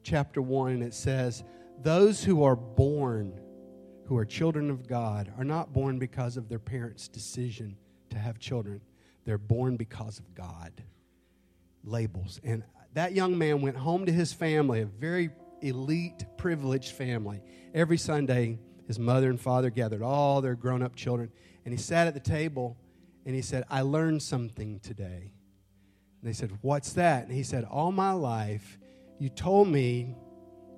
chapter 0.05 0.41
1, 0.41 0.73
and 0.73 0.83
it 0.83 0.95
says, 0.95 1.43
Those 1.83 2.23
who 2.23 2.45
are 2.45 2.55
born, 2.55 3.41
who 4.07 4.17
are 4.17 4.25
children 4.25 4.71
of 4.71 4.87
God, 4.87 5.33
are 5.37 5.45
not 5.45 5.73
born 5.73 5.99
because 5.99 6.37
of 6.37 6.49
their 6.49 6.59
parents' 6.59 7.09
decision 7.09 7.77
to 8.11 8.19
have 8.19 8.39
children. 8.39 8.81
They're 9.25 9.39
born 9.39 9.77
because 9.77 10.19
of 10.19 10.35
God. 10.35 10.73
Labels. 11.83 12.41
And 12.45 12.63
that 12.93 13.13
young 13.13 13.37
man 13.37 13.61
went 13.61 13.77
home 13.77 14.07
to 14.07 14.13
his 14.13 14.33
family, 14.33 14.83
a 14.83 14.87
very 14.87 15.31
elite, 15.61 16.25
privileged 16.37 16.93
family. 16.93 17.43
Every 17.75 17.99
Sunday, 17.99 18.59
his 18.87 18.99
mother 18.99 19.31
and 19.31 19.41
father 19.41 19.71
gathered 19.71 20.03
all 20.03 20.41
their 20.41 20.55
grown 20.55 20.83
up 20.83 20.95
children, 20.95 21.31
and 21.65 21.73
he 21.75 21.79
sat 21.79 22.07
at 22.07 22.15
the 22.15 22.21
table 22.21 22.77
and 23.27 23.35
he 23.35 23.43
said, 23.43 23.65
I 23.71 23.81
learned 23.81 24.23
something 24.23 24.81
today. 24.81 25.33
And 26.21 26.29
they 26.29 26.35
said, 26.35 26.59
What's 26.61 26.93
that? 26.95 27.25
And 27.25 27.33
he 27.33 27.43
said, 27.43 27.65
All 27.65 27.91
my 27.91 28.13
life, 28.13 28.79
you 29.19 29.29
told 29.29 29.69
me, 29.69 30.15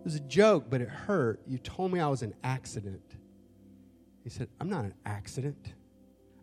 it 0.00 0.04
was 0.04 0.14
a 0.14 0.20
joke, 0.20 0.66
but 0.68 0.80
it 0.80 0.88
hurt. 0.88 1.40
You 1.46 1.58
told 1.58 1.92
me 1.92 2.00
I 2.00 2.08
was 2.08 2.22
an 2.22 2.34
accident. 2.44 3.16
He 4.22 4.30
said, 4.30 4.48
I'm 4.60 4.68
not 4.68 4.84
an 4.84 4.94
accident. 5.04 5.74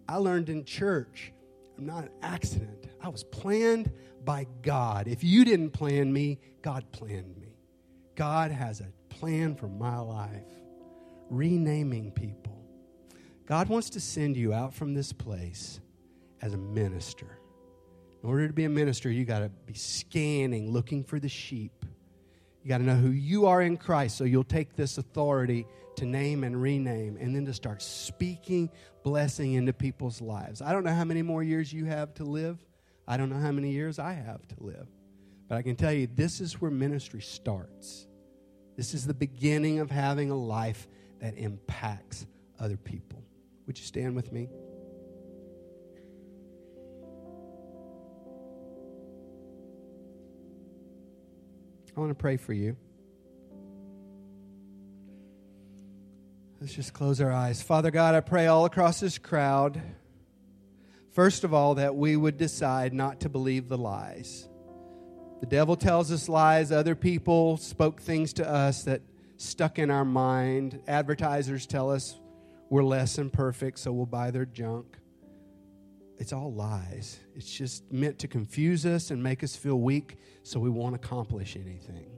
I 0.08 0.18
learned 0.18 0.50
in 0.50 0.66
church, 0.66 1.32
I'm 1.78 1.86
not 1.86 2.04
an 2.04 2.12
accident. 2.22 2.88
I 3.02 3.10
was 3.10 3.24
planned 3.24 3.92
by 4.24 4.48
God. 4.62 5.08
If 5.08 5.24
you 5.24 5.44
didn't 5.46 5.72
plan 5.72 6.12
me, 6.12 6.40
God 6.62 6.92
planned 6.92 7.38
me. 7.38 7.58
God 8.16 8.52
has 8.52 8.80
a 8.82 8.88
plan 9.10 9.56
for 9.56 9.68
my 9.68 9.98
life, 9.98 10.52
renaming 11.30 12.12
people. 12.12 12.64
God 13.46 13.68
wants 13.68 13.90
to 13.92 14.00
send 14.00 14.38
you 14.38 14.54
out 14.54 14.74
from 14.74 14.94
this 14.94 15.12
place 15.12 15.80
as 16.42 16.54
a 16.54 16.58
minister. 16.58 17.40
In 18.22 18.30
order 18.30 18.48
to 18.48 18.54
be 18.54 18.64
a 18.64 18.70
minister, 18.70 19.10
you 19.10 19.26
got 19.26 19.40
to 19.40 19.50
be 19.50 19.74
scanning, 19.74 20.72
looking 20.72 21.04
for 21.04 21.20
the 21.20 21.28
sheep. 21.28 21.83
You 22.64 22.70
got 22.70 22.78
to 22.78 22.84
know 22.86 22.96
who 22.96 23.12
you 23.12 23.46
are 23.48 23.62
in 23.62 23.76
Christ 23.76 24.18
so 24.18 24.24
you'll 24.24 24.46
take 24.46 24.76
this 24.76 24.98
authority 24.98 25.68
to 25.98 26.06
name 26.06 26.44
and 26.46 26.60
rename 26.60 27.18
and 27.20 27.36
then 27.36 27.46
to 27.46 27.54
start 27.54 27.82
speaking 27.82 28.70
blessing 29.04 29.54
into 29.54 29.74
people's 29.74 30.22
lives. 30.22 30.62
I 30.62 30.72
don't 30.72 30.86
know 30.86 30.94
how 30.94 31.04
many 31.04 31.22
more 31.22 31.44
years 31.44 31.74
you 31.74 31.86
have 31.86 32.14
to 32.16 32.24
live. 32.24 32.58
I 33.06 33.18
don't 33.18 33.30
know 33.30 33.40
how 33.40 33.52
many 33.52 33.72
years 33.72 34.00
I 34.00 34.14
have 34.14 34.48
to 34.48 34.56
live. 34.60 34.88
But 35.50 35.58
I 35.58 35.62
can 35.62 35.76
tell 35.76 35.92
you, 35.92 36.08
this 36.08 36.40
is 36.40 36.62
where 36.62 36.72
ministry 36.72 37.22
starts. 37.22 38.08
This 38.78 38.94
is 38.94 39.06
the 39.06 39.14
beginning 39.14 39.80
of 39.80 39.92
having 39.92 40.32
a 40.32 40.36
life 40.36 40.88
that 41.20 41.38
impacts 41.38 42.26
other 42.60 42.78
people. 42.78 43.24
Would 43.68 43.78
you 43.78 43.86
stand 43.86 44.16
with 44.16 44.32
me? 44.32 44.48
I 51.96 52.00
want 52.00 52.10
to 52.10 52.16
pray 52.16 52.38
for 52.38 52.54
you. 52.54 52.76
Let's 56.60 56.74
just 56.74 56.94
close 56.94 57.22
our 57.22 57.32
eyes. 57.32 57.62
Father 57.62 57.92
God, 57.92 58.16
I 58.16 58.22
pray 58.22 58.48
all 58.48 58.66
across 58.66 59.00
this 59.00 59.18
crowd, 59.18 59.82
first 61.12 61.44
of 61.44 61.54
all, 61.54 61.76
that 61.76 61.96
we 61.96 62.16
would 62.16 62.38
decide 62.38 62.94
not 62.94 63.20
to 63.22 63.30
believe 63.30 63.68
the 63.68 63.78
lies. 63.78 64.48
The 65.42 65.46
devil 65.46 65.76
tells 65.76 66.12
us 66.12 66.30
lies. 66.30 66.72
Other 66.72 66.96
people 66.96 67.58
spoke 67.58 68.02
things 68.02 68.34
to 68.34 68.50
us 68.50 68.86
that 68.86 69.02
stuck 69.38 69.78
in 69.78 69.92
our 69.92 70.06
mind. 70.06 70.80
Advertisers 70.88 71.68
tell 71.68 71.92
us 71.92 72.18
we're 72.70 72.84
less 72.84 73.18
than 73.18 73.30
perfect, 73.30 73.78
so 73.78 73.92
we'll 73.92 74.06
buy 74.06 74.32
their 74.32 74.46
junk. 74.46 74.98
It's 76.18 76.34
all 76.34 76.54
lies. 76.54 77.20
It's 77.36 77.52
just 77.52 77.92
meant 77.92 78.20
to 78.20 78.28
confuse 78.28 78.86
us 78.86 79.12
and 79.12 79.22
make 79.22 79.44
us 79.44 79.56
feel 79.56 79.80
weak 79.80 80.18
so 80.44 80.60
we 80.60 80.70
won't 80.70 80.96
accomplish 80.96 81.56
anything. 81.56 82.12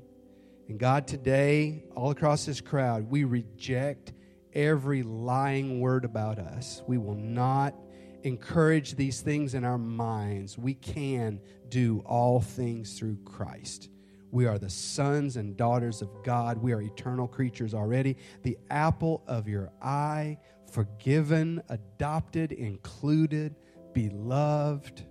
And 0.68 0.80
God, 0.80 1.08
today, 1.08 1.86
all 1.96 2.12
across 2.12 2.46
this 2.46 2.60
crowd, 2.60 3.10
we 3.10 3.24
reject 3.24 4.14
every 4.54 5.04
lying 5.04 5.80
word 5.80 6.06
about 6.06 6.40
us. 6.40 6.82
We 6.88 6.98
will 6.98 7.16
not 7.16 7.76
encourage 8.24 8.96
these 8.96 9.22
things 9.22 9.54
in 9.54 9.64
our 9.64 9.78
minds. 9.78 10.58
We 10.58 10.74
can 10.74 11.40
do 11.70 12.04
all 12.06 12.42
things 12.42 12.98
through 12.98 13.18
Christ. 13.26 13.90
We 14.32 14.48
are 14.48 14.58
the 14.58 14.70
sons 14.70 15.38
and 15.38 15.56
daughters 15.56 16.02
of 16.02 16.10
God. 16.24 16.58
We 16.58 16.74
are 16.74 16.82
eternal 16.82 17.28
creatures 17.28 17.74
already. 17.74 18.18
The 18.44 18.58
apple 18.70 19.24
of 19.28 19.48
your 19.48 19.72
eye, 19.82 20.40
forgiven, 20.72 21.62
adopted, 21.70 22.52
included, 22.52 23.56
beloved. 23.96 25.04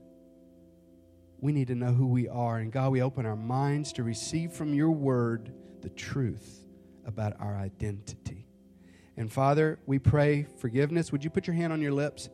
We 1.41 1.53
need 1.53 1.67
to 1.69 1.75
know 1.75 1.93
who 1.93 2.07
we 2.07 2.29
are. 2.29 2.59
And 2.59 2.71
God, 2.71 2.93
we 2.93 3.03
open 3.03 3.27
our 3.27 3.35
minds 3.35 3.93
to 3.95 4.05
receive 4.05 4.53
from 4.53 4.73
your 4.73 4.93
word 4.93 5.53
the 5.81 5.89
truth 5.89 6.65
about 7.05 7.35
our 7.41 7.57
identity. 7.57 8.47
And 9.17 9.33
Father, 9.33 9.81
we 9.87 9.99
pray 9.99 10.47
forgiveness. 10.59 11.11
Would 11.11 11.25
you 11.25 11.31
put 11.31 11.47
your 11.47 11.55
hand 11.55 11.73
on 11.73 11.81
your 11.81 11.93
lips? 11.93 12.29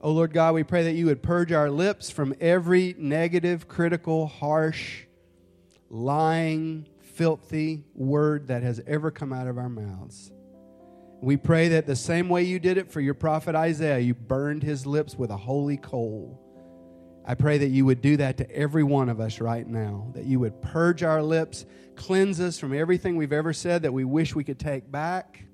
Oh 0.00 0.12
Lord 0.12 0.32
God, 0.32 0.54
we 0.54 0.62
pray 0.62 0.84
that 0.84 0.92
you 0.92 1.06
would 1.06 1.22
purge 1.22 1.52
our 1.52 1.70
lips 1.70 2.10
from 2.10 2.34
every 2.40 2.94
negative, 2.96 3.68
critical, 3.68 4.26
harsh, 4.26 5.04
lying, 5.90 6.86
filthy 7.00 7.84
word 7.94 8.48
that 8.48 8.62
has 8.62 8.80
ever 8.86 9.10
come 9.10 9.32
out 9.32 9.46
of 9.46 9.58
our 9.58 9.68
mouths. 9.68 10.32
We 11.22 11.36
pray 11.36 11.68
that 11.68 11.86
the 11.86 11.96
same 11.96 12.30
way 12.30 12.44
you 12.44 12.58
did 12.58 12.78
it 12.78 12.90
for 12.90 13.00
your 13.00 13.12
prophet 13.14 13.54
Isaiah, 13.54 13.98
you 13.98 14.14
burned 14.14 14.62
his 14.62 14.86
lips 14.86 15.16
with 15.16 15.30
a 15.30 15.36
holy 15.36 15.76
coal. 15.76 16.40
I 17.26 17.34
pray 17.34 17.58
that 17.58 17.68
you 17.68 17.84
would 17.84 18.00
do 18.00 18.16
that 18.16 18.38
to 18.38 18.50
every 18.50 18.82
one 18.82 19.10
of 19.10 19.20
us 19.20 19.38
right 19.38 19.66
now, 19.66 20.10
that 20.14 20.24
you 20.24 20.40
would 20.40 20.62
purge 20.62 21.02
our 21.02 21.22
lips, 21.22 21.66
cleanse 21.94 22.40
us 22.40 22.58
from 22.58 22.72
everything 22.72 23.16
we've 23.16 23.34
ever 23.34 23.52
said 23.52 23.82
that 23.82 23.92
we 23.92 24.04
wish 24.04 24.34
we 24.34 24.44
could 24.44 24.58
take 24.58 24.90
back. 24.90 25.44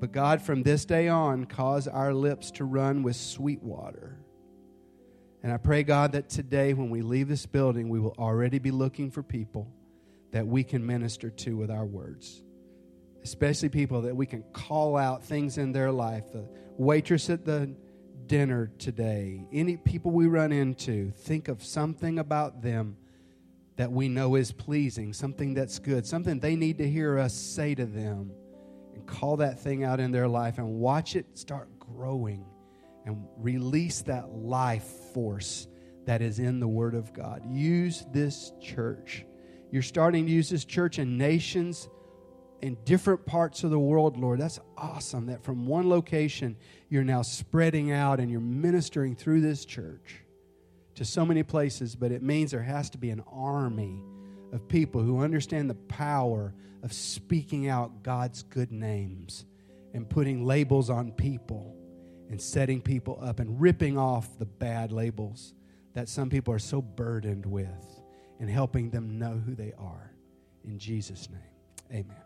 But 0.00 0.10
God, 0.10 0.42
from 0.42 0.64
this 0.64 0.84
day 0.84 1.06
on, 1.06 1.44
cause 1.44 1.86
our 1.86 2.12
lips 2.12 2.50
to 2.52 2.64
run 2.64 3.04
with 3.04 3.14
sweet 3.14 3.62
water. 3.62 4.18
And 5.44 5.52
I 5.52 5.58
pray, 5.58 5.84
God, 5.84 6.12
that 6.12 6.28
today 6.28 6.74
when 6.74 6.90
we 6.90 7.02
leave 7.02 7.28
this 7.28 7.46
building, 7.46 7.88
we 7.88 8.00
will 8.00 8.16
already 8.18 8.58
be 8.58 8.72
looking 8.72 9.12
for 9.12 9.22
people 9.22 9.70
that 10.32 10.44
we 10.44 10.64
can 10.64 10.84
minister 10.84 11.30
to 11.30 11.56
with 11.56 11.70
our 11.70 11.84
words 11.84 12.43
especially 13.24 13.70
people 13.70 14.02
that 14.02 14.14
we 14.14 14.26
can 14.26 14.42
call 14.52 14.96
out 14.96 15.24
things 15.24 15.58
in 15.58 15.72
their 15.72 15.90
life. 15.90 16.30
The 16.32 16.46
waitress 16.76 17.30
at 17.30 17.44
the 17.44 17.74
dinner 18.26 18.70
today, 18.78 19.46
any 19.52 19.76
people 19.76 20.10
we 20.10 20.26
run 20.26 20.52
into, 20.52 21.10
think 21.10 21.48
of 21.48 21.62
something 21.62 22.18
about 22.18 22.62
them 22.62 22.96
that 23.76 23.90
we 23.90 24.08
know 24.08 24.36
is 24.36 24.52
pleasing, 24.52 25.12
something 25.12 25.54
that's 25.54 25.78
good, 25.78 26.06
something 26.06 26.38
they 26.38 26.54
need 26.54 26.78
to 26.78 26.88
hear 26.88 27.18
us 27.18 27.34
say 27.34 27.74
to 27.74 27.86
them, 27.86 28.30
and 28.94 29.06
call 29.06 29.38
that 29.38 29.58
thing 29.58 29.82
out 29.82 29.98
in 29.98 30.12
their 30.12 30.28
life 30.28 30.58
and 30.58 30.66
watch 30.68 31.16
it 31.16 31.36
start 31.36 31.68
growing 31.78 32.44
and 33.04 33.26
release 33.36 34.02
that 34.02 34.30
life 34.30 34.84
force 35.12 35.66
that 36.04 36.22
is 36.22 36.38
in 36.38 36.60
the 36.60 36.68
Word 36.68 36.94
of 36.94 37.12
God. 37.12 37.42
Use 37.46 38.06
this 38.12 38.52
church. 38.60 39.24
You're 39.70 39.82
starting 39.82 40.26
to 40.26 40.32
use 40.32 40.50
this 40.50 40.64
church 40.64 40.98
in 40.98 41.18
nations 41.18 41.88
in 42.62 42.76
different 42.84 43.26
parts 43.26 43.64
of 43.64 43.70
the 43.70 43.78
world, 43.78 44.16
Lord. 44.16 44.40
That's 44.40 44.58
awesome 44.76 45.26
that 45.26 45.44
from 45.44 45.66
one 45.66 45.88
location 45.88 46.56
you're 46.88 47.04
now 47.04 47.22
spreading 47.22 47.92
out 47.92 48.20
and 48.20 48.30
you're 48.30 48.40
ministering 48.40 49.14
through 49.14 49.40
this 49.40 49.64
church 49.64 50.20
to 50.94 51.04
so 51.04 51.26
many 51.26 51.42
places, 51.42 51.94
but 51.94 52.12
it 52.12 52.22
means 52.22 52.50
there 52.50 52.62
has 52.62 52.88
to 52.90 52.98
be 52.98 53.10
an 53.10 53.22
army 53.30 54.02
of 54.52 54.68
people 54.68 55.02
who 55.02 55.20
understand 55.20 55.68
the 55.68 55.74
power 55.74 56.54
of 56.82 56.92
speaking 56.92 57.68
out 57.68 58.02
God's 58.02 58.42
good 58.44 58.70
names 58.70 59.44
and 59.92 60.08
putting 60.08 60.44
labels 60.44 60.90
on 60.90 61.12
people 61.12 61.76
and 62.30 62.40
setting 62.40 62.80
people 62.80 63.18
up 63.22 63.40
and 63.40 63.60
ripping 63.60 63.98
off 63.98 64.38
the 64.38 64.46
bad 64.46 64.92
labels 64.92 65.54
that 65.94 66.08
some 66.08 66.30
people 66.30 66.52
are 66.52 66.58
so 66.58 66.80
burdened 66.80 67.46
with 67.46 68.00
and 68.40 68.50
helping 68.50 68.90
them 68.90 69.18
know 69.18 69.40
who 69.44 69.54
they 69.54 69.72
are. 69.78 70.12
In 70.64 70.78
Jesus' 70.78 71.28
name, 71.30 72.04
amen. 72.04 72.23